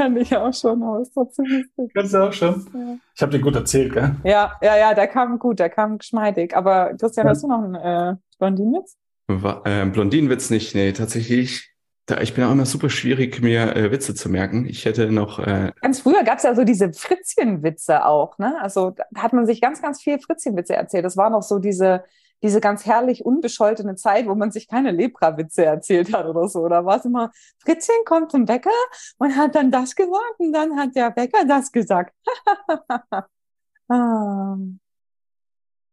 kannte 0.08 0.20
ich 0.20 0.36
auch 0.36 0.52
schon, 0.54 0.82
aber 0.82 1.00
ist 1.00 1.12
trotzdem 1.14 1.44
lustig. 1.46 1.92
Kannst 1.94 2.14
du 2.14 2.18
auch 2.18 2.32
schon? 2.32 2.66
Ja. 2.74 2.96
Ich 3.14 3.22
habe 3.22 3.32
dir 3.32 3.40
gut 3.40 3.54
erzählt, 3.54 3.92
gell? 3.92 4.16
Ja, 4.24 4.52
ja, 4.62 4.76
ja, 4.76 4.94
der 4.94 5.06
kam 5.08 5.38
gut, 5.38 5.58
der 5.58 5.70
kam 5.70 5.98
geschmeidig. 5.98 6.56
Aber 6.56 6.94
Christian, 6.98 7.26
Ja. 7.26 7.30
hast 7.30 7.42
du 7.42 7.48
noch 7.48 7.62
einen 7.62 7.74
äh, 7.74 8.16
Blondinenwitz? 8.38 8.96
Äh, 9.28 9.86
Blondinenwitz 9.86 10.50
nicht, 10.50 10.74
nee, 10.74 10.92
tatsächlich. 10.92 11.74
Da, 12.06 12.22
ich 12.22 12.32
bin 12.34 12.44
auch 12.44 12.52
immer 12.52 12.64
super 12.64 12.88
schwierig, 12.88 13.42
mir 13.42 13.76
äh, 13.76 13.92
Witze 13.92 14.14
zu 14.14 14.30
merken. 14.30 14.64
Ich 14.66 14.86
hätte 14.86 15.12
noch, 15.12 15.38
äh, 15.40 15.72
Ganz 15.82 16.00
früher 16.00 16.24
gab 16.24 16.38
es 16.38 16.44
ja 16.44 16.54
so 16.54 16.64
diese 16.64 16.90
Fritzchenwitze 16.94 18.06
auch, 18.06 18.38
ne? 18.38 18.56
Also 18.62 18.90
da 18.92 19.04
hat 19.16 19.34
man 19.34 19.44
sich 19.44 19.60
ganz, 19.60 19.82
ganz 19.82 20.00
viel 20.02 20.18
Fritzchenwitze 20.18 20.74
erzählt. 20.74 21.04
Das 21.04 21.18
war 21.18 21.28
noch 21.28 21.42
so 21.42 21.58
diese, 21.58 22.04
diese 22.42 22.60
ganz 22.60 22.86
herrlich 22.86 23.24
unbescholtene 23.24 23.96
Zeit, 23.96 24.26
wo 24.26 24.34
man 24.34 24.50
sich 24.50 24.68
keine 24.68 24.90
Lepra-Witze 24.90 25.64
erzählt 25.64 26.12
hat 26.12 26.26
oder 26.26 26.48
so. 26.48 26.68
Da 26.68 26.84
war 26.84 26.98
es 26.98 27.04
immer, 27.04 27.30
Fritzchen 27.58 28.04
kommt 28.04 28.30
zum 28.30 28.44
Bäcker 28.44 28.70
und 29.18 29.36
hat 29.36 29.54
dann 29.54 29.70
das 29.70 29.94
gesagt 29.96 30.38
und 30.38 30.52
dann 30.52 30.76
hat 30.76 30.94
der 30.94 31.10
Bäcker 31.10 31.44
das 31.46 31.72
gesagt. 31.72 32.14
ah. 33.88 34.56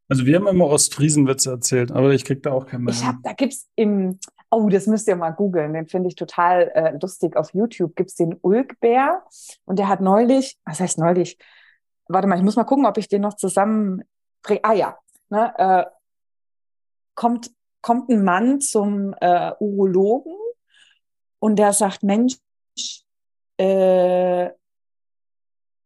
Also 0.08 0.26
wir 0.28 0.36
haben 0.36 0.48
immer 0.48 0.68
Ostfriesenwitze 0.68 1.50
erzählt, 1.50 1.92
aber 1.92 2.12
ich 2.12 2.26
krieg 2.26 2.44
da 2.44 2.52
auch 2.52 2.68
keinen 2.68 2.84
mehr. 2.84 2.94
Ich 2.94 3.04
hab, 3.04 3.16
da 3.24 3.34
gibt's 3.34 3.68
im, 3.76 4.20
oh, 4.52 4.70
das 4.70 4.86
müsst 4.86 5.08
ihr 5.08 5.16
mal 5.16 5.32
googeln, 5.32 5.74
den 5.74 5.88
finde 5.88 6.10
ich 6.10 6.16
total 6.16 6.72
äh, 6.76 6.98
lustig. 7.02 7.36
Auf 7.36 7.56
YouTube 7.56 7.96
gibt's 7.96 8.14
den 8.14 8.36
Ulkbär 8.42 9.24
und 9.66 9.80
der 9.80 9.88
hat 9.88 10.02
neulich, 10.02 10.60
was 10.64 10.80
heißt 10.80 11.00
neulich? 11.00 11.40
Warte 12.08 12.28
mal, 12.28 12.38
ich 12.38 12.44
muss 12.44 12.56
mal 12.56 12.66
gucken, 12.66 12.86
ob 12.86 13.00
ich 13.00 13.08
den 13.08 13.24
noch 13.24 13.36
zusammenbringe. 13.36 14.60
Ah 14.62 14.74
ja, 14.74 14.98
ne, 15.30 15.54
äh, 15.58 15.86
kommt, 17.16 17.52
kommt 17.82 18.10
ein 18.10 18.24
Mann 18.24 18.62
zum 18.62 19.14
äh, 19.20 19.52
Urologen 19.60 20.36
und 21.40 21.58
der 21.58 21.74
sagt, 21.74 22.04
Mensch, 22.04 22.38
äh, 23.58 24.50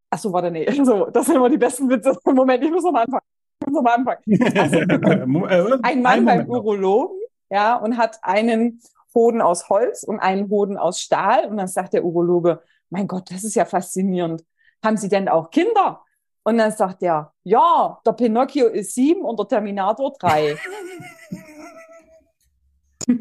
ach 0.10 0.18
so, 0.20 0.34
warte, 0.34 0.52
nee, 0.52 0.70
so, 0.84 1.06
das 1.08 1.26
sind 1.26 1.36
immer 1.36 1.50
die 1.50 1.58
besten 1.58 1.90
Witze. 1.90 2.18
Moment, 2.26 2.64
ich 2.64 2.72
muss 2.72 2.84
noch 2.84 2.92
mal 2.92 3.04
anfangen. 3.04 3.24
Ich 3.62 3.68
muss 3.68 3.76
noch 3.76 3.84
mal 3.84 3.96
anfangen. 3.96 4.22
Mo- 5.32 5.48
äh, 5.48 5.78
ein 5.84 6.02
Mann 6.02 6.26
beim. 6.26 6.50
Urologen, 6.50 7.18
ja, 7.50 7.76
und 7.76 7.98
hat 7.98 8.20
einen 8.24 8.82
Hoden 9.14 9.42
aus 9.42 9.70
Holz 9.70 10.04
und 10.04 10.20
einen 10.20 10.50
Hoden 10.50 10.78
aus 10.78 11.00
Stahl. 11.02 11.46
Und 11.46 11.58
dann 11.58 11.68
sagt 11.68 11.94
der 11.94 12.06
Urologe, 12.06 12.62
mein 12.90 13.08
Gott, 13.08 13.32
das 13.32 13.44
ist 13.44 13.56
ja 13.56 13.66
faszinierend. 13.66 14.46
Haben 14.84 14.98
Sie 14.98 15.10
denn 15.10 15.28
auch 15.28 15.50
Kinder? 15.50 16.04
Und 16.50 16.58
dann 16.58 16.72
sagt 16.72 17.04
er, 17.04 17.32
ja, 17.44 18.00
der 18.04 18.14
Pinocchio 18.14 18.66
ist 18.70 18.96
sieben 18.96 19.22
und 19.22 19.38
der 19.38 19.48
Terminator 19.48 20.12
drei. 20.20 20.56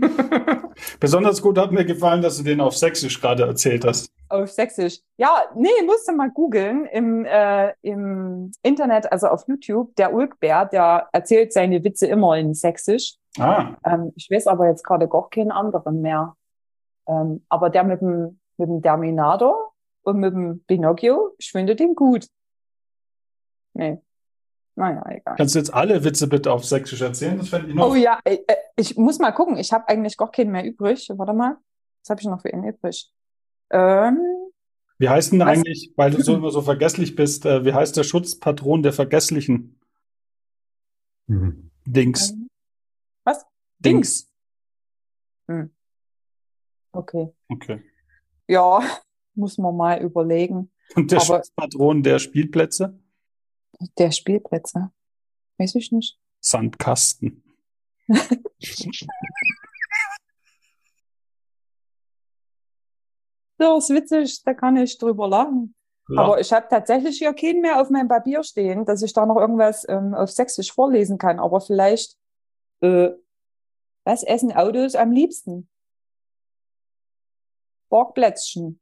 Besonders 0.98 1.42
gut 1.42 1.58
hat 1.58 1.70
mir 1.70 1.84
gefallen, 1.84 2.22
dass 2.22 2.38
du 2.38 2.42
den 2.42 2.62
auf 2.62 2.74
Sächsisch 2.74 3.20
gerade 3.20 3.42
erzählt 3.42 3.84
hast. 3.84 4.10
auf 4.30 4.50
Sächsisch. 4.50 5.00
Ja, 5.18 5.42
nee, 5.54 5.68
musst 5.84 6.08
du 6.08 6.12
mal 6.12 6.30
googeln 6.30 6.86
im, 6.86 7.26
äh, 7.26 7.74
im 7.82 8.50
Internet, 8.62 9.12
also 9.12 9.26
auf 9.26 9.44
YouTube. 9.46 9.94
Der 9.96 10.14
Ulkbär, 10.14 10.64
der 10.64 11.10
erzählt 11.12 11.52
seine 11.52 11.84
Witze 11.84 12.06
immer 12.06 12.34
in 12.38 12.54
Sächsisch. 12.54 13.16
Ah, 13.38 13.74
Ähm, 13.84 14.12
ich 14.16 14.30
weiß 14.30 14.46
aber 14.46 14.68
jetzt 14.68 14.84
gerade 14.84 15.06
gar 15.06 15.28
keinen 15.28 15.52
anderen 15.52 16.00
mehr. 16.00 16.34
Ähm, 17.06 17.44
aber 17.50 17.68
der 17.68 17.84
mit 17.84 18.00
dem, 18.00 18.40
mit 18.56 18.70
dem 18.70 18.80
Terminator 18.80 19.72
und 20.02 20.16
mit 20.16 20.32
dem 20.32 20.64
Pinocchio, 20.66 21.34
ich 21.36 21.52
finde 21.52 21.76
den 21.76 21.94
gut. 21.94 22.26
Nee. 23.78 23.98
Naja, 24.74 25.04
egal. 25.08 25.36
kannst 25.36 25.54
du 25.54 25.58
jetzt 25.58 25.72
alle 25.74 26.04
Witze 26.04 26.28
bitte 26.28 26.52
auf 26.52 26.64
Sächsisch 26.64 27.00
erzählen? 27.00 27.38
Das 27.38 27.48
fände 27.48 27.68
ich 27.68 27.74
noch. 27.74 27.90
Oh 27.90 27.94
ja, 27.94 28.20
äh, 28.24 28.38
äh, 28.46 28.56
ich 28.76 28.96
muss 28.96 29.18
mal 29.18 29.32
gucken. 29.32 29.56
Ich 29.56 29.72
habe 29.72 29.88
eigentlich 29.88 30.16
gar 30.16 30.30
keinen 30.30 30.50
mehr 30.52 30.64
übrig. 30.64 31.10
Warte 31.16 31.32
mal. 31.32 31.56
Was 32.02 32.10
habe 32.10 32.20
ich 32.20 32.26
noch 32.26 32.40
für 32.40 32.48
ihn 32.50 32.62
übrig? 32.64 33.12
Ähm, 33.70 34.18
Wie 34.98 35.08
heißt 35.08 35.32
denn 35.32 35.40
Was? 35.40 35.48
eigentlich, 35.48 35.92
weil 35.96 36.10
du 36.12 36.22
so 36.22 36.34
immer 36.36 36.50
so 36.50 36.62
vergesslich 36.62 37.14
bist, 37.16 37.44
äh, 37.46 37.64
wie 37.64 37.72
heißt 37.74 37.96
der 37.96 38.04
Schutzpatron 38.04 38.82
der 38.82 38.92
Vergesslichen? 38.92 39.80
Mhm. 41.26 41.70
Dings. 41.84 42.30
ähm, 42.30 42.48
was? 43.24 43.44
Dings. 43.78 44.30
Hm. 45.48 45.70
Okay. 46.92 47.28
Okay. 47.48 47.82
Ja, 48.48 48.80
muss 49.34 49.58
man 49.58 49.76
mal 49.76 50.00
überlegen. 50.02 50.70
Und 50.94 51.10
der 51.10 51.18
Aber- 51.18 51.26
Schutzpatron 51.38 52.02
der 52.02 52.18
Spielplätze? 52.20 52.98
Der 53.98 54.10
Spielplätze. 54.10 54.90
Weiß 55.58 55.74
ich 55.74 55.92
nicht. 55.92 56.18
Sandkasten. 56.40 57.42
Das 63.58 63.90
ist 63.90 63.90
witzig, 63.90 64.42
da 64.44 64.54
kann 64.54 64.76
ich 64.76 64.98
drüber 64.98 65.28
lachen. 65.28 65.74
Ja. 66.08 66.22
Aber 66.22 66.40
ich 66.40 66.52
habe 66.52 66.66
tatsächlich 66.70 67.18
hier 67.18 67.34
keinen 67.34 67.60
mehr 67.60 67.80
auf 67.80 67.90
meinem 67.90 68.08
Papier 68.08 68.42
stehen, 68.42 68.84
dass 68.84 69.02
ich 69.02 69.12
da 69.12 69.26
noch 69.26 69.36
irgendwas 69.36 69.86
ähm, 69.88 70.14
auf 70.14 70.30
Sächsisch 70.30 70.72
vorlesen 70.72 71.18
kann. 71.18 71.38
Aber 71.38 71.60
vielleicht, 71.60 72.16
äh, 72.80 73.10
was 74.04 74.22
essen 74.22 74.52
Autos 74.52 74.94
am 74.94 75.10
liebsten? 75.12 75.68
Borgplätzchen. 77.90 78.80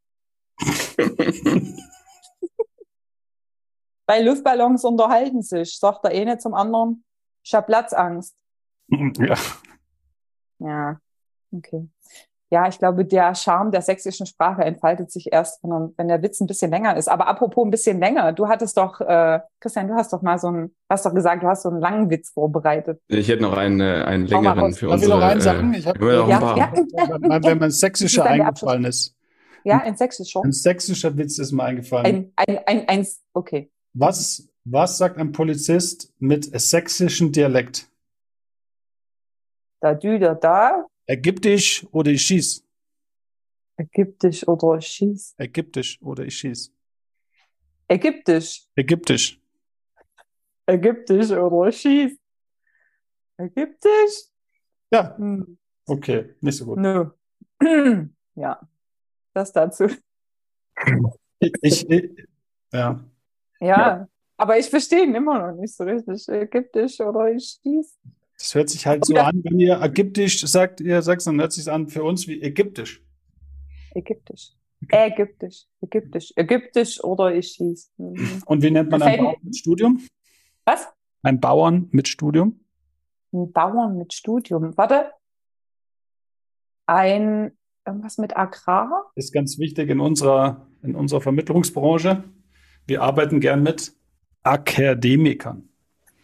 Bei 4.07 4.23
Luftballons 4.23 4.85
unterhalten 4.85 5.43
sich, 5.43 5.79
sagt 5.79 6.05
der 6.05 6.13
eine 6.13 6.39
zum 6.39 6.55
anderen, 6.55 7.05
ich 7.43 7.55
hab 7.55 7.67
Platzangst. 7.67 8.37
ja. 8.89 9.35
Ja, 10.59 10.99
okay. 11.53 11.89
Ja, 12.49 12.69
ich 12.69 12.79
glaube, 12.79 13.05
der 13.05 13.35
Charme 13.35 13.73
der 13.73 13.83
sächsischen 13.83 14.25
Sprache 14.25 14.63
entfaltet 14.63 15.11
sich 15.11 15.33
erst, 15.33 15.61
wenn, 15.65 15.73
er- 15.73 15.91
wenn 15.97 16.07
der 16.09 16.23
Witz 16.23 16.41
ein 16.41 16.47
bisschen 16.47 16.71
länger 16.71 16.97
ist. 16.97 17.09
Aber 17.09 17.27
apropos 17.27 17.65
ein 17.67 17.73
bisschen 17.73 17.99
länger, 17.99 18.33
du 18.33 18.47
hattest 18.47 18.77
doch, 18.79 19.01
äh, 19.01 19.41
Christian, 19.59 19.89
du 19.89 19.95
hast 19.95 20.13
doch 20.13 20.23
mal 20.23 20.39
so 20.39 20.47
einen, 20.47 20.75
hast 20.89 21.05
doch 21.05 21.13
gesagt, 21.13 21.43
du 21.43 21.49
hast 21.49 21.63
so 21.63 21.71
einen 21.71 21.81
langen 21.81 22.09
Witz 22.09 22.31
vorbereitet. 22.31 23.01
Ich 23.09 23.27
hätte 23.27 23.43
noch 23.43 23.57
einen, 23.57 23.81
äh, 23.81 24.05
einen 24.05 24.27
längeren 24.27 24.73
für 24.75 24.87
Darf 24.87 25.03
ich 25.03 25.09
noch 25.09 25.21
einen 25.21 25.41
sagen? 25.41 25.75
äh, 25.75 25.79
Ich 25.79 25.87
hab- 25.89 25.99
wir 26.01 26.13
haben 26.13 26.29
noch 26.29 26.57
Ja, 26.57 26.71
ein 26.71 26.89
paar. 26.89 27.09
ja, 27.33 27.43
Wenn, 27.43 27.63
ein 27.65 27.71
sächsischer 27.73 28.25
eingefallen 28.25 28.85
ist. 28.85 29.17
ja, 29.65 29.81
in 29.81 29.97
Sächsisch 29.97 30.31
schon. 30.31 30.45
Ein 30.45 30.53
sächsischer 30.53 31.17
Witz 31.17 31.39
ist 31.39 31.51
mir 31.51 31.65
eingefallen. 31.65 32.33
Ein, 32.37 32.55
ein, 32.55 32.59
ein, 32.67 32.89
eins, 32.89 33.21
okay. 33.33 33.73
Was, 33.99 34.47
was 34.65 34.99
sagt 34.99 35.17
ein 35.17 35.33
Polizist 35.33 36.13
mit 36.19 36.45
sächsischem 36.61 37.33
Dialekt? 37.33 37.89
Da, 39.81 39.95
du, 39.95 40.19
da, 40.19 40.87
Ergib 41.07 41.41
dich 41.41 41.87
oder 41.93 42.11
ich 42.11 42.23
schieß. 42.23 42.63
ägyptisch 43.79 44.47
oder 44.47 44.81
schieß. 44.83 45.35
Ergib 45.39 45.73
dich 45.73 46.03
oder 46.03 46.25
ich 46.25 46.37
schieß. 46.37 46.73
Ägyptisch, 47.89 48.67
Ergib 48.75 49.07
dich. 49.07 49.41
ägyptisch 50.67 51.31
oder 51.31 51.73
schieß. 51.73 52.19
Ägyptisch? 53.39 54.31
Ja, 54.93 55.17
Hm. 55.17 55.57
okay, 55.87 56.35
nicht 56.43 56.59
so 56.59 56.67
gut. 56.67 56.79
Nö. 56.79 57.11
ja, 58.35 58.61
das 59.33 59.53
dazu. 59.53 59.87
Ich, 61.39 61.53
ich, 61.89 62.27
ja, 62.73 63.05
Ja, 63.61 64.09
aber 64.37 64.59
ich 64.59 64.69
verstehe 64.69 65.05
ihn 65.05 65.15
immer 65.15 65.51
noch 65.53 65.59
nicht 65.61 65.75
so 65.75 65.85
richtig. 65.85 66.29
Ägyptisch 66.29 67.01
oder 67.01 67.31
ich 67.33 67.59
schieß. 67.63 67.99
das 68.39 68.55
hört 68.55 68.69
sich 68.69 68.87
halt 68.87 69.05
so 69.05 69.15
Ja. 69.15 69.25
an, 69.27 69.41
wenn 69.45 69.59
ihr 69.59 69.81
ägyptisch 69.81 70.41
sagt, 70.47 70.81
ihr 70.81 71.01
sagt, 71.03 71.27
dann 71.27 71.41
hört 71.41 71.53
sich 71.53 71.71
an 71.71 71.89
für 71.89 72.05
uns 72.05 72.27
wie 72.29 72.41
ägyptisch. 72.43 73.03
Ägyptisch. 73.95 74.53
Ägyptisch. 74.91 75.65
Ägyptisch. 75.81 76.33
Ägyptisch 76.37 77.03
oder 77.03 77.35
ich 77.35 77.49
schieß. 77.53 77.93
Und 78.47 78.63
wie 78.63 78.71
nennt 78.71 78.91
man 78.91 79.01
einen 79.03 79.25
Bauern 79.25 79.37
mit 79.43 79.57
Studium? 79.57 80.01
Was? 80.67 80.89
Ein 81.23 81.41
Bauern 81.41 81.89
mit 81.93 82.09
Studium? 82.09 82.61
Ein 83.33 83.51
Bauern 83.53 83.97
mit 83.97 84.13
Studium. 84.13 84.77
Warte. 84.77 85.13
Ein, 86.87 87.57
irgendwas 87.87 88.19
mit 88.19 88.37
Agrar? 88.37 89.11
Ist 89.15 89.33
ganz 89.33 89.59
wichtig 89.59 89.91
in 89.91 90.01
unserer, 90.01 90.67
in 90.83 90.95
unserer 90.95 91.21
Vermittlungsbranche. 91.21 92.23
Wir 92.87 93.03
arbeiten 93.03 93.41
gern 93.41 93.63
mit 93.63 93.93
Akademikern. 94.45 95.69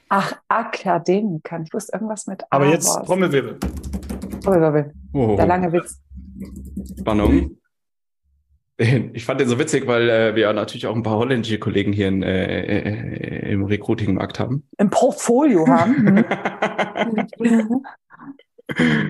Ach, 0.09 0.35
Akademikern. 0.47 1.65
Ich 1.65 1.73
wusste 1.73 1.93
irgendwas 1.95 2.27
mit 2.27 2.45
A. 2.45 2.47
Aber 2.51 2.67
jetzt. 2.67 2.87
Trommelwirbel. 3.05 3.59
Trommelwirbel. 4.43 4.93
Oh, 5.13 5.37
Der 5.37 5.47
lange 5.47 5.73
Witz. 5.73 6.01
Spannung. 7.01 7.59
Ich 8.79 9.25
fand 9.25 9.41
den 9.41 9.49
so 9.49 9.59
witzig, 9.59 9.87
weil 9.87 10.09
äh, 10.09 10.35
wir 10.35 10.43
ja 10.43 10.53
natürlich 10.53 10.87
auch 10.87 10.97
ein 10.97 11.03
paar 11.03 11.19
holländische 11.19 11.59
Kollegen 11.59 11.93
hier 11.93 12.09
in, 12.09 12.23
äh, 12.23 12.63
äh, 12.63 13.53
im 13.53 13.65
Recruiting-Markt 13.65 14.41
haben. 14.41 14.67
Im 14.79 14.91
Portfolio 14.91 15.67
haben. 15.67 16.25
Hm? 17.39 17.87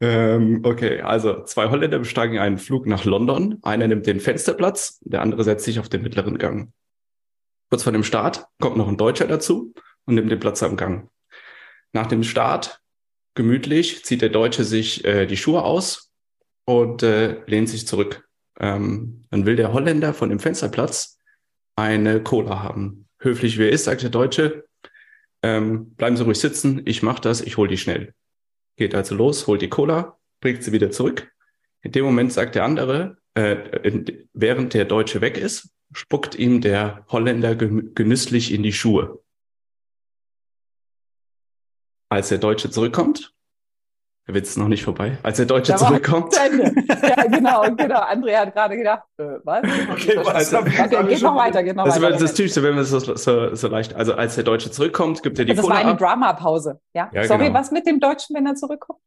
ähm, 0.00 0.60
okay, 0.64 1.00
also 1.00 1.42
zwei 1.44 1.70
Holländer 1.70 1.98
besteigen 2.00 2.38
einen 2.38 2.58
Flug 2.58 2.86
nach 2.86 3.04
London. 3.04 3.58
Einer 3.62 3.88
nimmt 3.88 4.06
den 4.06 4.20
Fensterplatz, 4.20 5.00
der 5.04 5.22
andere 5.22 5.44
setzt 5.44 5.64
sich 5.64 5.78
auf 5.78 5.88
den 5.88 6.02
mittleren 6.02 6.36
Gang. 6.38 6.72
Kurz 7.70 7.82
vor 7.82 7.92
dem 7.92 8.04
Start 8.04 8.46
kommt 8.60 8.76
noch 8.76 8.88
ein 8.88 8.96
Deutscher 8.96 9.26
dazu 9.26 9.74
und 10.04 10.14
nimmt 10.14 10.30
den 10.30 10.40
Platz 10.40 10.62
am 10.62 10.76
Gang. 10.76 11.10
Nach 11.92 12.06
dem 12.06 12.24
Start, 12.24 12.80
gemütlich, 13.34 14.04
zieht 14.04 14.22
der 14.22 14.28
Deutsche 14.28 14.64
sich 14.64 15.04
äh, 15.04 15.26
die 15.26 15.36
Schuhe 15.36 15.62
aus 15.62 16.12
und 16.64 17.02
äh, 17.02 17.42
lehnt 17.46 17.68
sich 17.68 17.86
zurück. 17.86 18.28
Ähm, 18.58 19.24
dann 19.30 19.46
will 19.46 19.56
der 19.56 19.72
Holländer 19.72 20.14
von 20.14 20.28
dem 20.28 20.40
Fensterplatz 20.40 21.18
eine 21.76 22.22
Cola 22.22 22.62
haben. 22.62 23.08
Höflich 23.18 23.58
wie 23.58 23.64
er 23.64 23.70
ist, 23.70 23.84
sagt 23.84 24.02
der 24.02 24.10
Deutsche, 24.10 24.64
ähm, 25.42 25.94
bleiben 25.94 26.16
Sie 26.16 26.24
ruhig 26.24 26.38
sitzen, 26.38 26.82
ich 26.84 27.02
mache 27.02 27.20
das, 27.20 27.40
ich 27.40 27.56
hol 27.56 27.68
die 27.68 27.78
schnell. 27.78 28.14
Geht 28.76 28.94
also 28.94 29.14
los, 29.14 29.46
holt 29.46 29.62
die 29.62 29.68
Cola, 29.68 30.18
bringt 30.40 30.62
sie 30.62 30.72
wieder 30.72 30.90
zurück. 30.90 31.30
In 31.82 31.92
dem 31.92 32.04
Moment 32.04 32.32
sagt 32.32 32.54
der 32.54 32.64
andere, 32.64 33.18
äh, 33.34 34.00
während 34.32 34.74
der 34.74 34.84
Deutsche 34.84 35.20
weg 35.20 35.36
ist, 35.36 35.73
spuckt 35.94 36.34
ihm 36.34 36.60
der 36.60 37.04
Holländer 37.08 37.54
genüsslich 37.54 38.52
in 38.52 38.62
die 38.62 38.72
Schuhe. 38.72 39.20
Als 42.08 42.28
der 42.28 42.38
Deutsche 42.38 42.70
zurückkommt, 42.70 43.32
der 44.26 44.34
Witz 44.34 44.50
ist 44.50 44.56
noch 44.56 44.68
nicht 44.68 44.84
vorbei, 44.84 45.18
als 45.22 45.36
der 45.36 45.46
Deutsche 45.46 45.72
Da 45.72 45.78
zurückkommt. 45.78 46.34
Ja, 46.34 46.48
genau, 47.28 47.62
genau. 47.76 48.00
Andrea 48.00 48.40
hat 48.40 48.54
gerade 48.54 48.76
gedacht, 48.76 49.02
äh, 49.18 49.38
was? 49.44 49.62
Okay, 49.92 50.16
was? 50.16 50.28
Also, 50.28 50.56
Warte, 50.56 51.04
geht 51.06 51.22
noch 51.22 51.36
weiter, 51.36 51.62
geht 51.62 51.76
noch 51.76 51.84
das 51.84 52.00
weiter. 52.00 52.14
ist 52.14 52.22
das 52.22 52.34
Typischste, 52.34 52.62
wenn 52.62 52.74
man 52.74 52.84
es 52.84 52.90
so, 52.90 52.98
so, 52.98 53.54
so 53.54 53.68
leicht. 53.68 53.94
Also 53.94 54.14
als 54.14 54.34
der 54.36 54.44
Deutsche 54.44 54.70
zurückkommt, 54.70 55.22
gibt 55.22 55.38
er 55.38 55.44
die 55.44 55.54
das 55.54 55.66
war 55.66 55.76
eine. 55.76 55.96
Drama-Pause. 55.96 56.80
Ja? 56.94 57.10
Ja, 57.12 57.24
Sorry, 57.24 57.46
genau. 57.46 57.58
was 57.58 57.70
mit 57.70 57.86
dem 57.86 58.00
Deutschen, 58.00 58.34
wenn 58.34 58.46
er 58.46 58.54
zurückkommt? 58.54 59.00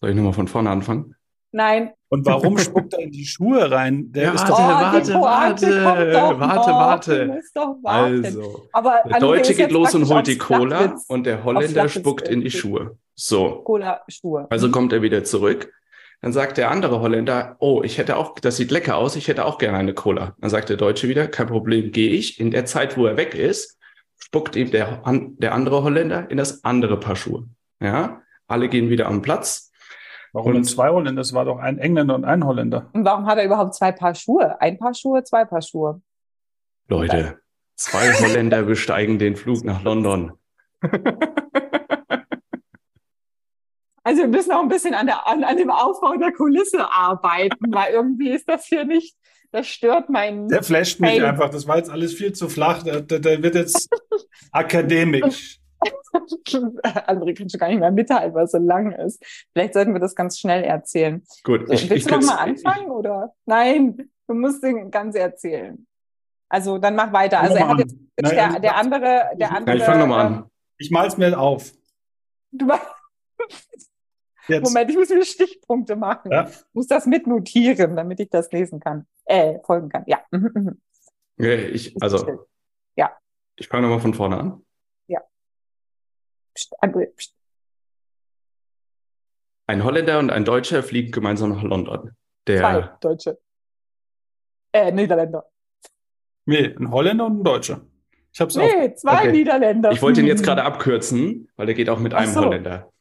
Soll 0.00 0.10
ich 0.10 0.16
nochmal 0.16 0.34
von 0.34 0.48
vorne 0.48 0.68
anfangen? 0.68 1.14
Nein. 1.52 1.90
Und 2.08 2.26
warum 2.26 2.58
spuckt 2.58 2.94
er 2.94 3.00
in 3.00 3.10
die 3.10 3.24
Schuhe 3.24 3.70
rein? 3.70 4.12
Der 4.12 4.24
Ja, 4.24 4.32
ist 4.34 4.48
warte, 4.48 5.12
doch, 5.12 5.22
warte, 5.22 5.62
Pointe 5.62 5.84
warte, 5.84 6.40
warte, 6.40 6.70
warte. 6.70 7.42
Warten. 7.82 8.24
Also, 8.24 8.68
Aber 8.72 9.00
der 9.08 9.20
Deutsche 9.20 9.54
geht 9.54 9.70
los 9.70 9.94
und 9.94 10.08
holt 10.08 10.26
die 10.26 10.38
Cola 10.38 10.96
und 11.08 11.24
der 11.24 11.44
Holländer 11.44 11.88
spuckt 11.88 12.28
in 12.28 12.40
die. 12.42 12.50
Schuhe. 12.50 12.96
So, 13.14 13.62
Cola-Schuhe. 13.64 14.46
also 14.50 14.70
kommt 14.70 14.92
er 14.92 15.02
wieder 15.02 15.24
zurück. 15.24 15.72
Dann 16.20 16.32
sagt 16.32 16.58
der 16.58 16.70
andere 16.70 17.00
Holländer, 17.00 17.56
oh, 17.58 17.82
ich 17.82 17.98
hätte 17.98 18.16
auch, 18.16 18.38
das 18.38 18.56
sieht 18.56 18.70
lecker 18.70 18.96
aus, 18.96 19.16
ich 19.16 19.28
hätte 19.28 19.44
auch 19.44 19.58
gerne 19.58 19.78
eine 19.78 19.94
Cola. 19.94 20.34
Dann 20.40 20.50
sagt 20.50 20.68
der 20.68 20.76
Deutsche 20.76 21.08
wieder, 21.08 21.26
kein 21.28 21.46
Problem, 21.46 21.92
gehe 21.92 22.10
ich. 22.10 22.40
In 22.40 22.50
der 22.50 22.64
Zeit, 22.66 22.96
wo 22.96 23.06
er 23.06 23.16
weg 23.16 23.34
ist, 23.34 23.78
spuckt 24.18 24.56
ihm 24.56 24.70
der, 24.70 25.02
der 25.38 25.54
andere 25.54 25.82
Holländer 25.82 26.30
in 26.30 26.36
das 26.36 26.64
andere 26.64 26.98
Paar 26.98 27.16
Schuhe. 27.16 27.46
Ja, 27.80 28.22
alle 28.48 28.68
gehen 28.68 28.90
wieder 28.90 29.06
am 29.06 29.22
Platz. 29.22 29.65
Warum 30.36 30.54
Und- 30.56 30.64
zwei 30.64 30.90
Holländer? 30.90 31.22
Es 31.22 31.32
war 31.32 31.44
doch 31.46 31.58
ein 31.58 31.78
Engländer 31.78 32.14
und 32.14 32.24
ein 32.24 32.44
Holländer. 32.44 32.90
Und 32.92 33.04
warum 33.04 33.26
hat 33.26 33.38
er 33.38 33.44
überhaupt 33.44 33.74
zwei 33.74 33.90
Paar 33.90 34.14
Schuhe? 34.14 34.60
Ein 34.60 34.78
Paar 34.78 34.94
Schuhe, 34.94 35.24
zwei 35.24 35.44
Paar 35.44 35.62
Schuhe. 35.62 36.00
Leute, 36.88 37.40
zwei 37.74 38.12
Holländer 38.12 38.62
besteigen 38.62 39.18
den 39.18 39.34
Flug 39.36 39.64
nach 39.64 39.82
London. 39.82 40.32
Also 44.04 44.22
wir 44.22 44.28
müssen 44.28 44.52
auch 44.52 44.62
ein 44.62 44.68
bisschen 44.68 44.94
an, 44.94 45.06
der, 45.06 45.26
an, 45.26 45.42
an 45.42 45.56
dem 45.56 45.68
Aufbau 45.68 46.14
der 46.16 46.30
Kulisse 46.30 46.88
arbeiten, 46.92 47.56
weil 47.74 47.92
irgendwie 47.92 48.30
ist 48.30 48.48
das 48.48 48.66
hier 48.66 48.84
nicht, 48.84 49.16
das 49.50 49.66
stört 49.66 50.10
meinen. 50.10 50.46
Der 50.46 50.62
flasht 50.62 51.00
mich 51.00 51.20
einfach. 51.20 51.50
Das 51.50 51.66
war 51.66 51.76
jetzt 51.78 51.90
alles 51.90 52.14
viel 52.14 52.32
zu 52.32 52.48
flach. 52.48 52.84
Der, 52.84 53.00
der, 53.00 53.18
der 53.18 53.42
wird 53.42 53.56
jetzt 53.56 53.88
akademisch. 54.52 55.58
André 57.06 57.34
kann 57.36 57.48
schon 57.50 57.60
gar 57.60 57.68
nicht 57.68 57.80
mehr 57.80 57.90
mitteilen, 57.90 58.32
weil 58.34 58.44
es 58.44 58.52
so 58.52 58.58
lang 58.58 58.92
ist. 58.92 59.22
Vielleicht 59.52 59.74
sollten 59.74 59.92
wir 59.92 60.00
das 60.00 60.14
ganz 60.14 60.38
schnell 60.38 60.64
erzählen. 60.64 61.22
Gut. 61.44 61.66
So, 61.68 61.72
Ich, 61.74 61.90
willst 61.90 62.06
ich 62.06 62.12
du 62.12 62.18
noch 62.18 62.26
mal 62.26 62.36
kann's- 62.36 62.64
anfangen 62.64 62.90
oder? 62.90 63.34
Nein, 63.44 64.10
du 64.26 64.34
musst 64.34 64.62
den 64.62 64.90
ganz 64.90 65.14
erzählen. 65.14 65.86
Also 66.48 66.78
dann 66.78 66.94
mach 66.96 67.12
weiter. 67.12 67.40
Also 67.40 67.56
er 67.56 67.68
hat 67.68 67.78
jetzt 67.78 67.96
Naja, 68.20 68.50
der, 68.52 68.60
der 68.60 68.76
andere, 68.76 69.00
der 69.36 69.48
ich- 69.48 69.52
andere. 69.52 69.76
Ich 69.76 69.82
fange 69.82 70.00
nochmal 70.00 70.26
ähm, 70.26 70.32
an. 70.34 70.50
Ich 70.78 70.90
mal's 70.90 71.16
mir 71.16 71.38
auf. 71.38 71.72
Du, 72.52 72.68
Jetzt. 74.48 74.64
Moment, 74.64 74.88
ich 74.90 74.96
muss 74.96 75.08
mir 75.08 75.24
Stichpunkte 75.24 75.96
machen. 75.96 76.30
Ja. 76.30 76.48
Ich 76.48 76.56
muss 76.72 76.86
das 76.86 77.06
mitnotieren, 77.06 77.96
damit 77.96 78.20
ich 78.20 78.30
das 78.30 78.52
lesen 78.52 78.78
kann. 78.78 79.06
Äh, 79.24 79.58
folgen 79.64 79.88
kann. 79.88 80.04
Ja. 80.06 80.20
Mhm, 80.30 80.50
mhm. 80.54 80.80
Okay, 81.38 81.66
ich, 81.66 82.00
also. 82.00 82.46
Ja. 82.94 83.10
ich 83.56 83.66
fange 83.66 83.82
nochmal 83.82 84.00
von 84.00 84.14
vorne 84.14 84.38
an. 84.38 84.62
Psst. 86.56 87.34
Ein 89.68 89.84
Holländer 89.84 90.18
und 90.18 90.30
ein 90.30 90.44
Deutscher 90.44 90.82
fliegen 90.82 91.10
gemeinsam 91.12 91.50
nach 91.50 91.62
London. 91.62 92.12
Zwei 92.46 92.54
Der, 92.72 92.98
Deutsche. 93.00 93.38
Äh, 94.72 94.92
Niederländer. 94.92 95.44
Nee, 96.46 96.74
ein 96.78 96.90
Holländer 96.90 97.26
und 97.26 97.40
ein 97.40 97.44
Deutscher. 97.44 97.80
Ich 98.32 98.40
hab's 98.40 98.56
auf. 98.56 98.62
Nee, 98.62 98.94
zwei 98.94 99.18
Okay. 99.20 99.32
Niederländer. 99.32 99.90
ich 99.90 100.00
wollte 100.02 100.20
ihn 100.20 100.26
jetzt 100.26 100.40
Hm. 100.40 100.46
gerade 100.46 100.62
abkürzen, 100.64 101.48
weil 101.56 101.66
der 101.66 101.74
geht 101.74 101.88
auch 101.90 101.98
mit 101.98 102.14
Ach 102.14 102.18
einem 102.20 102.32
so. 102.32 102.40
Holländer. 102.44 102.92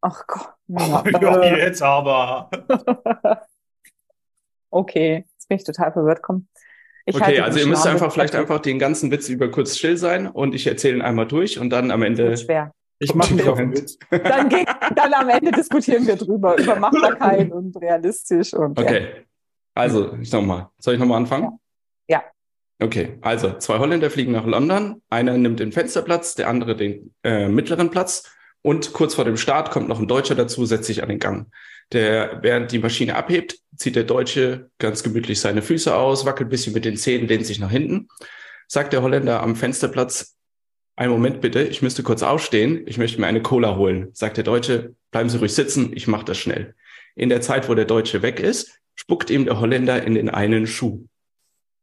Ach 0.00 0.26
Gott. 0.28 0.48
Oh, 0.68 1.02
ja, 1.12 1.56
jetzt 1.56 1.82
aber. 1.82 2.50
okay, 4.70 5.24
jetzt 5.32 5.48
bin 5.48 5.58
ich 5.58 5.64
total 5.64 5.92
verwirrt. 5.92 6.22
Komm. 6.22 6.46
Ich 7.06 7.16
Okay, 7.16 7.40
also 7.40 7.58
ihr 7.58 7.66
müsst 7.66 7.86
einfach 7.86 8.12
vielleicht 8.12 8.34
einfach 8.36 8.60
den 8.60 8.78
ganzen 8.78 9.10
Witz 9.10 9.28
über 9.30 9.50
kurz 9.50 9.76
still 9.76 9.96
sein 9.96 10.28
und 10.28 10.54
ich 10.54 10.66
erzähle 10.66 10.96
ihn 10.96 11.02
einmal 11.02 11.26
durch 11.26 11.58
und 11.58 11.70
dann 11.70 11.90
am 11.90 12.02
Ende. 12.02 12.28
wird 12.28 12.40
schwer. 12.40 12.72
Ich 13.00 13.14
mache 13.14 13.34
mich 13.34 13.48
auf 13.48 13.58
den 13.58 13.72
Witz. 13.72 13.96
Dann, 14.10 14.48
geht, 14.48 14.68
dann 14.94 15.14
am 15.14 15.28
Ende 15.28 15.52
diskutieren 15.52 16.06
wir 16.06 16.16
drüber, 16.16 16.58
über 16.58 16.76
Machbarkeit 16.76 17.50
und 17.52 17.76
realistisch 17.80 18.52
und 18.54 18.78
ja. 18.78 18.84
Okay. 18.84 19.08
Also, 19.74 20.14
ich 20.20 20.32
nochmal. 20.32 20.68
Soll 20.78 20.94
ich 20.94 21.00
nochmal 21.00 21.18
anfangen? 21.18 21.60
Ja. 22.08 22.24
Okay, 22.80 23.18
also 23.20 23.56
zwei 23.58 23.78
Holländer 23.78 24.10
fliegen 24.10 24.32
nach 24.32 24.46
London. 24.46 25.02
Einer 25.10 25.38
nimmt 25.38 25.60
den 25.60 25.72
Fensterplatz, 25.72 26.34
der 26.34 26.48
andere 26.48 26.76
den 26.76 27.14
äh, 27.22 27.48
mittleren 27.48 27.90
Platz. 27.90 28.24
Und 28.62 28.92
kurz 28.92 29.14
vor 29.14 29.24
dem 29.24 29.36
Start 29.36 29.70
kommt 29.70 29.88
noch 29.88 30.00
ein 30.00 30.08
Deutscher 30.08 30.34
dazu, 30.34 30.66
setzt 30.66 30.86
sich 30.86 31.02
an 31.02 31.08
den 31.08 31.20
Gang. 31.20 31.46
Der, 31.92 32.42
während 32.42 32.72
die 32.72 32.80
Maschine 32.80 33.14
abhebt, 33.14 33.60
zieht 33.76 33.96
der 33.96 34.04
Deutsche 34.04 34.70
ganz 34.78 35.02
gemütlich 35.02 35.40
seine 35.40 35.62
Füße 35.62 35.94
aus, 35.94 36.26
wackelt 36.26 36.48
ein 36.48 36.50
bisschen 36.50 36.74
mit 36.74 36.84
den 36.84 36.96
Zähnen, 36.96 37.28
lehnt 37.28 37.46
sich 37.46 37.60
nach 37.60 37.70
hinten. 37.70 38.08
Sagt 38.66 38.92
der 38.92 39.02
Holländer 39.02 39.42
am 39.42 39.56
Fensterplatz, 39.56 40.36
einen 40.98 41.12
Moment 41.12 41.40
bitte, 41.40 41.62
ich 41.62 41.80
müsste 41.80 42.02
kurz 42.02 42.24
aufstehen, 42.24 42.82
ich 42.86 42.98
möchte 42.98 43.20
mir 43.20 43.28
eine 43.28 43.40
Cola 43.40 43.76
holen. 43.76 44.08
Sagt 44.14 44.36
der 44.36 44.42
Deutsche, 44.42 44.96
bleiben 45.12 45.28
Sie 45.28 45.38
ruhig 45.38 45.54
sitzen, 45.54 45.92
ich 45.94 46.08
mache 46.08 46.24
das 46.24 46.38
schnell. 46.38 46.74
In 47.14 47.28
der 47.28 47.40
Zeit, 47.40 47.68
wo 47.68 47.74
der 47.76 47.84
Deutsche 47.84 48.20
weg 48.22 48.40
ist, 48.40 48.80
spuckt 48.96 49.30
ihm 49.30 49.44
der 49.44 49.60
Holländer 49.60 50.02
in 50.02 50.14
den 50.14 50.28
einen 50.28 50.66
Schuh. 50.66 51.06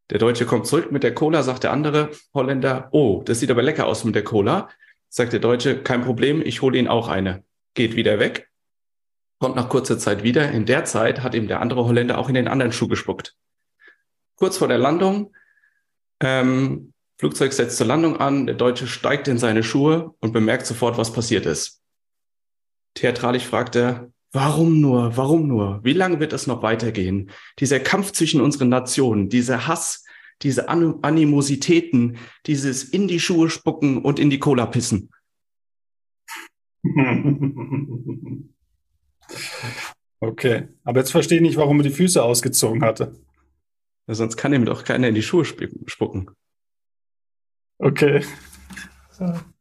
Der 0.10 0.19
Deutsche 0.19 0.45
kommt 0.45 0.67
zurück 0.67 0.91
mit 0.91 1.04
der 1.04 1.15
Cola, 1.15 1.43
sagt 1.43 1.63
der 1.63 1.71
andere 1.71 2.12
Holländer, 2.34 2.89
oh, 2.91 3.23
das 3.25 3.39
sieht 3.39 3.49
aber 3.49 3.63
lecker 3.63 3.88
aus 3.88 4.04
mit 4.04 4.15
der 4.15 4.25
Cola. 4.25 4.69
Sagt 5.08 5.32
der 5.32 5.39
Deutsche, 5.39 5.82
kein 5.82 6.04
Problem, 6.04 6.41
ich 6.45 6.62
hole 6.62 6.78
Ihnen 6.78 6.89
auch 6.89 7.08
eine. 7.08 7.45
Geht 7.73 7.95
wieder 7.95 8.19
weg, 8.19 8.49
kommt 9.39 9.56
nach 9.56 9.69
kurzer 9.69 9.97
Zeit 9.97 10.23
wieder. 10.23 10.51
In 10.51 10.65
der 10.65 10.84
Zeit 10.84 11.23
hat 11.23 11.36
ihm 11.36 11.47
der 11.47 11.62
andere 11.62 11.86
Holländer 11.86 12.17
auch 12.17 12.28
in 12.28 12.36
den 12.36 12.49
anderen 12.49 12.73
Schuh 12.73 12.89
gespuckt. 12.89 13.34
Kurz 14.36 14.58
vor 14.58 14.67
der 14.67 14.78
Landung, 14.78 15.34
ähm, 16.19 16.91
Flugzeug 17.17 17.54
setzt 17.54 17.78
zur 17.78 17.88
Landung 17.88 18.17
an, 18.17 18.45
der 18.45 18.56
Deutsche 18.56 18.88
steigt 18.88 19.28
in 19.28 19.38
seine 19.38 19.63
Schuhe 19.63 20.13
und 20.19 20.34
bemerkt 20.34 20.65
sofort, 20.65 20.97
was 20.97 21.13
passiert 21.13 21.45
ist. 21.45 21.82
Theatralisch 22.95 23.45
fragt 23.45 23.75
er, 23.75 24.12
warum 24.32 24.82
nur, 24.82 25.15
warum 25.15 25.47
nur? 25.47 25.80
Wie 25.84 25.93
lange 25.93 26.19
wird 26.19 26.34
es 26.34 26.47
noch 26.47 26.62
weitergehen? 26.62 27.32
Dieser 27.60 27.80
Kampf 27.80 28.12
zwischen 28.12 28.41
unseren 28.41 28.69
Nationen, 28.69 29.30
dieser 29.30 29.67
Hass, 29.67 30.04
diese 30.41 30.67
An 30.67 30.99
Animositäten, 31.01 32.17
dieses 32.45 32.84
in 32.84 33.08
die 33.08 33.21
Schuhe 33.21 33.49
spucken 33.49 33.99
und 33.99 34.19
in 34.19 34.30
die 34.30 34.39
Cola 34.39 34.65
pissen. 34.65 35.10
Okay, 40.21 40.69
aber 40.84 40.99
jetzt 40.99 41.12
verstehe 41.12 41.38
ich 41.38 41.41
nicht, 41.41 41.58
warum 41.58 41.80
er 41.80 41.84
die 41.84 41.91
Füße 41.91 42.23
ausgezogen 42.23 42.82
hatte. 42.84 43.13
Sonst 44.08 44.38
kann 44.38 44.54
ihm 44.54 44.65
doch 44.65 44.84
keiner 44.84 45.10
in 45.10 45.15
die 45.15 45.21
Schuhe 45.21 45.43
sp 45.45 45.69
spucken. 45.86 46.32
Okay. 47.80 48.24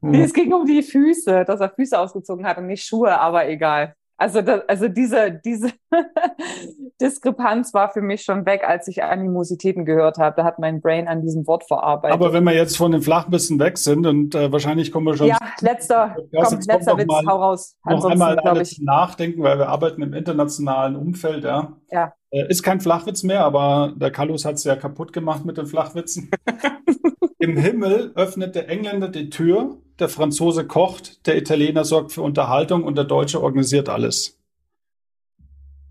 Nee, 0.01 0.23
es 0.23 0.33
ging 0.33 0.53
um 0.53 0.67
die 0.67 0.83
Füße, 0.83 1.45
dass 1.45 1.61
er 1.61 1.71
Füße 1.71 1.99
ausgezogen 1.99 2.47
hat 2.47 2.59
und 2.59 2.67
nicht 2.67 2.85
Schuhe, 2.85 3.19
aber 3.21 3.49
egal. 3.49 3.95
Also, 4.17 4.43
das, 4.43 4.63
also 4.69 4.87
diese, 4.89 5.41
diese 5.45 5.73
Diskrepanz 7.01 7.75
war 7.75 7.91
für 7.91 8.01
mich 8.01 8.23
schon 8.23 8.47
weg, 8.47 8.63
als 8.65 8.87
ich 8.87 9.03
Animositäten 9.03 9.85
gehört 9.85 10.19
habe. 10.19 10.37
Da 10.37 10.45
hat 10.45 10.61
mein 10.61 10.81
Brain 10.81 11.09
an 11.09 11.21
diesem 11.23 11.47
Wort 11.49 11.65
verarbeitet. 11.67 12.15
Aber 12.15 12.33
wenn 12.33 12.45
wir 12.45 12.55
jetzt 12.55 12.77
von 12.77 12.93
den 12.93 13.03
Flachbissen 13.03 13.59
weg 13.59 13.77
sind 13.77 14.07
und 14.07 14.35
äh, 14.37 14.53
wahrscheinlich 14.53 14.93
kommen 14.93 15.07
wir 15.07 15.17
schon 15.17 15.27
ja, 15.27 15.39
letzter, 15.61 16.17
Lass 16.31 16.51
komm, 16.51 16.61
letzter 16.61 16.93
noch 16.93 16.99
Witz, 16.99 17.07
mal- 17.09 17.27
hau 17.27 17.37
raus. 17.43 17.77
noch 17.85 17.93
Ansonsten, 17.93 18.13
einmal 18.23 18.37
glaube 18.37 18.51
alle 18.51 18.63
ich, 18.63 18.81
Nachdenken, 18.81 19.43
weil 19.43 19.59
wir 19.59 19.69
arbeiten 19.69 20.03
im 20.03 20.15
internationalen 20.15 20.95
Umfeld, 20.95 21.43
ja. 21.43 21.73
Ja. 21.91 22.13
Äh, 22.31 22.47
Ist 22.49 22.63
kein 22.63 22.81
Flachwitz 22.81 23.25
mehr, 23.25 23.45
aber 23.45 23.95
der 23.97 24.13
Carlos 24.13 24.45
hat 24.45 24.55
es 24.55 24.65
ja 24.65 24.77
kaputt 24.77 25.13
gemacht 25.13 25.45
mit 25.45 25.59
den 25.59 25.67
Flachwitzen. 25.67 26.31
Im 27.45 27.59
Himmel 27.59 28.13
öffnet 28.15 28.55
der 28.55 28.71
Engländer 28.71 29.11
die 29.11 29.29
Tür, 29.29 29.77
der 29.99 30.09
Franzose 30.09 30.67
kocht, 30.67 31.27
der 31.27 31.37
Italiener 31.37 31.85
sorgt 31.85 32.13
für 32.13 32.23
Unterhaltung 32.23 32.85
und 32.85 32.97
der 32.97 33.05
Deutsche 33.05 33.43
organisiert 33.43 33.91
alles. 33.91 34.41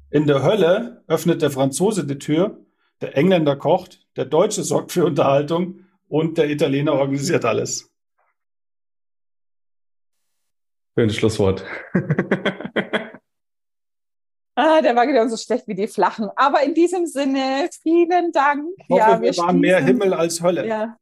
In 0.09 0.25
der 0.25 0.41
Hölle 0.41 1.03
öffnet 1.05 1.43
der 1.43 1.51
Franzose 1.51 2.07
die 2.07 2.17
Tür, 2.17 2.65
der 3.01 3.15
Engländer 3.15 3.55
kocht, 3.55 4.03
der 4.15 4.25
Deutsche 4.25 4.63
sorgt 4.63 4.93
für 4.93 5.05
Unterhaltung 5.05 5.81
und 6.07 6.39
der 6.39 6.49
Italiener 6.49 6.93
organisiert 6.93 7.45
alles. 7.45 7.93
Schönes 10.97 11.15
Schlusswort. 11.15 11.63
ah, 14.55 14.81
der 14.81 14.95
war 14.95 15.05
genauso 15.05 15.37
schlecht 15.37 15.67
wie 15.67 15.75
die 15.75 15.87
Flachen. 15.87 16.31
Aber 16.35 16.63
in 16.63 16.73
diesem 16.73 17.05
Sinne, 17.05 17.69
vielen 17.83 18.31
Dank. 18.31 18.65
Ich 18.79 18.89
hoffe, 18.89 18.99
ja, 18.99 19.21
wir 19.21 19.37
waren 19.37 19.59
mehr 19.59 19.79
Himmel 19.79 20.15
als 20.15 20.41
Hölle. 20.41 20.65
Ja, 20.67 20.97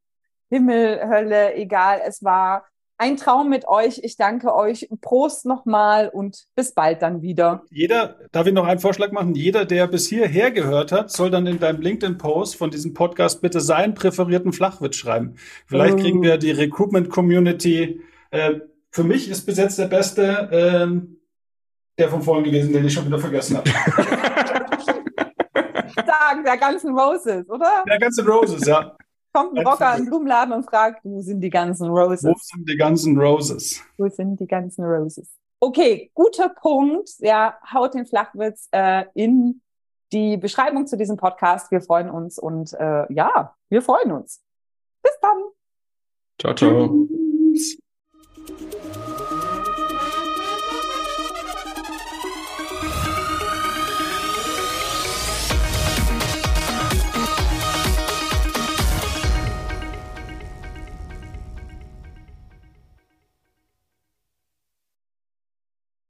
Himmel, 0.52 1.00
Hölle, 1.08 1.56
egal. 1.56 2.02
Es 2.06 2.24
war 2.24 2.66
ein 2.98 3.16
Traum 3.18 3.50
mit 3.50 3.68
euch. 3.68 4.02
Ich 4.04 4.18
danke 4.18 4.54
euch. 4.54 4.88
Prost 5.02 5.46
nochmal 5.46 6.10
und 6.10 6.44
bis 6.56 6.74
bald 6.74 7.02
dann 7.02 7.22
wieder. 7.22 7.64
Jeder, 7.72 8.18
darf 8.32 8.46
ich 8.46 8.54
noch 8.54 8.66
einen 8.68 8.80
Vorschlag 8.80 9.12
machen? 9.12 9.34
Jeder, 9.34 9.66
der 9.66 9.88
bis 9.88 10.08
hierher 10.08 10.52
gehört 10.52 10.92
hat, 10.92 11.10
soll 11.10 11.32
dann 11.32 11.48
in 11.48 11.58
deinem 11.60 11.82
LinkedIn-Post 11.82 12.58
von 12.58 12.70
diesem 12.70 12.94
Podcast 12.94 13.42
bitte 13.42 13.60
seinen 13.62 13.96
präferierten 13.96 14.54
Flachwitz 14.54 14.98
schreiben. 14.98 15.36
Vielleicht 15.66 15.96
Oh. 15.96 15.98
kriegen 15.98 16.22
wir 16.22 16.38
die 16.38 16.52
Recruitment-Community. 16.52 18.02
Äh, 18.30 18.60
für 18.92 19.04
mich 19.04 19.30
ist 19.30 19.46
bis 19.46 19.58
jetzt 19.58 19.80
der 19.80 19.88
beste 19.88 20.50
ähm, 20.52 21.18
der 21.98 22.10
von 22.10 22.22
vorhin 22.22 22.44
gewesen, 22.44 22.74
den 22.74 22.86
ich 22.86 22.94
schon 22.94 23.06
wieder 23.06 23.20
vergessen 23.20 23.58
habe. 23.58 23.70
Sagen 25.96 26.44
der 26.46 26.58
ganzen 26.58 26.98
Roses, 26.98 27.50
oder? 27.50 27.84
der 27.88 28.00
ganze 28.00 28.26
Roses, 28.26 28.66
ja. 28.66 28.96
Kommt 29.34 29.58
ein 29.58 29.66
Rocker 29.66 29.96
in 29.96 30.04
den 30.04 30.10
Blumenladen 30.10 30.54
und 30.54 30.66
fragt, 30.66 31.06
wo 31.06 31.22
sind 31.22 31.40
die 31.42 31.50
ganzen 31.50 31.88
Roses? 31.90 32.24
Wo 32.26 32.36
sind 32.38 32.70
die 32.70 32.76
ganzen 32.76 33.18
Roses? 33.18 33.82
Wo 33.98 34.10
sind 34.10 34.40
die 34.40 34.48
ganzen 34.48 34.84
Roses? 34.84 35.30
Okay, 35.60 36.12
guter 36.14 36.50
Punkt. 36.50 37.12
Ja, 37.20 37.58
haut 37.74 37.94
den 37.94 38.06
Flachwitz 38.06 38.68
äh, 38.72 39.06
in 39.14 39.62
die 40.12 40.38
Beschreibung 40.38 40.88
zu 40.88 40.98
diesem 40.98 41.18
Podcast. 41.18 41.72
Wir 41.72 41.82
freuen 41.82 42.10
uns 42.10 42.38
und 42.40 42.74
äh, 42.74 43.12
ja, 43.14 43.56
wir 43.70 43.82
freuen 43.82 44.12
uns. 44.12 44.42
Bis 45.02 45.14
dann. 45.22 45.38
ciao, 46.38 46.54
ciao. 46.54 47.08
Tschüss. 47.54 47.82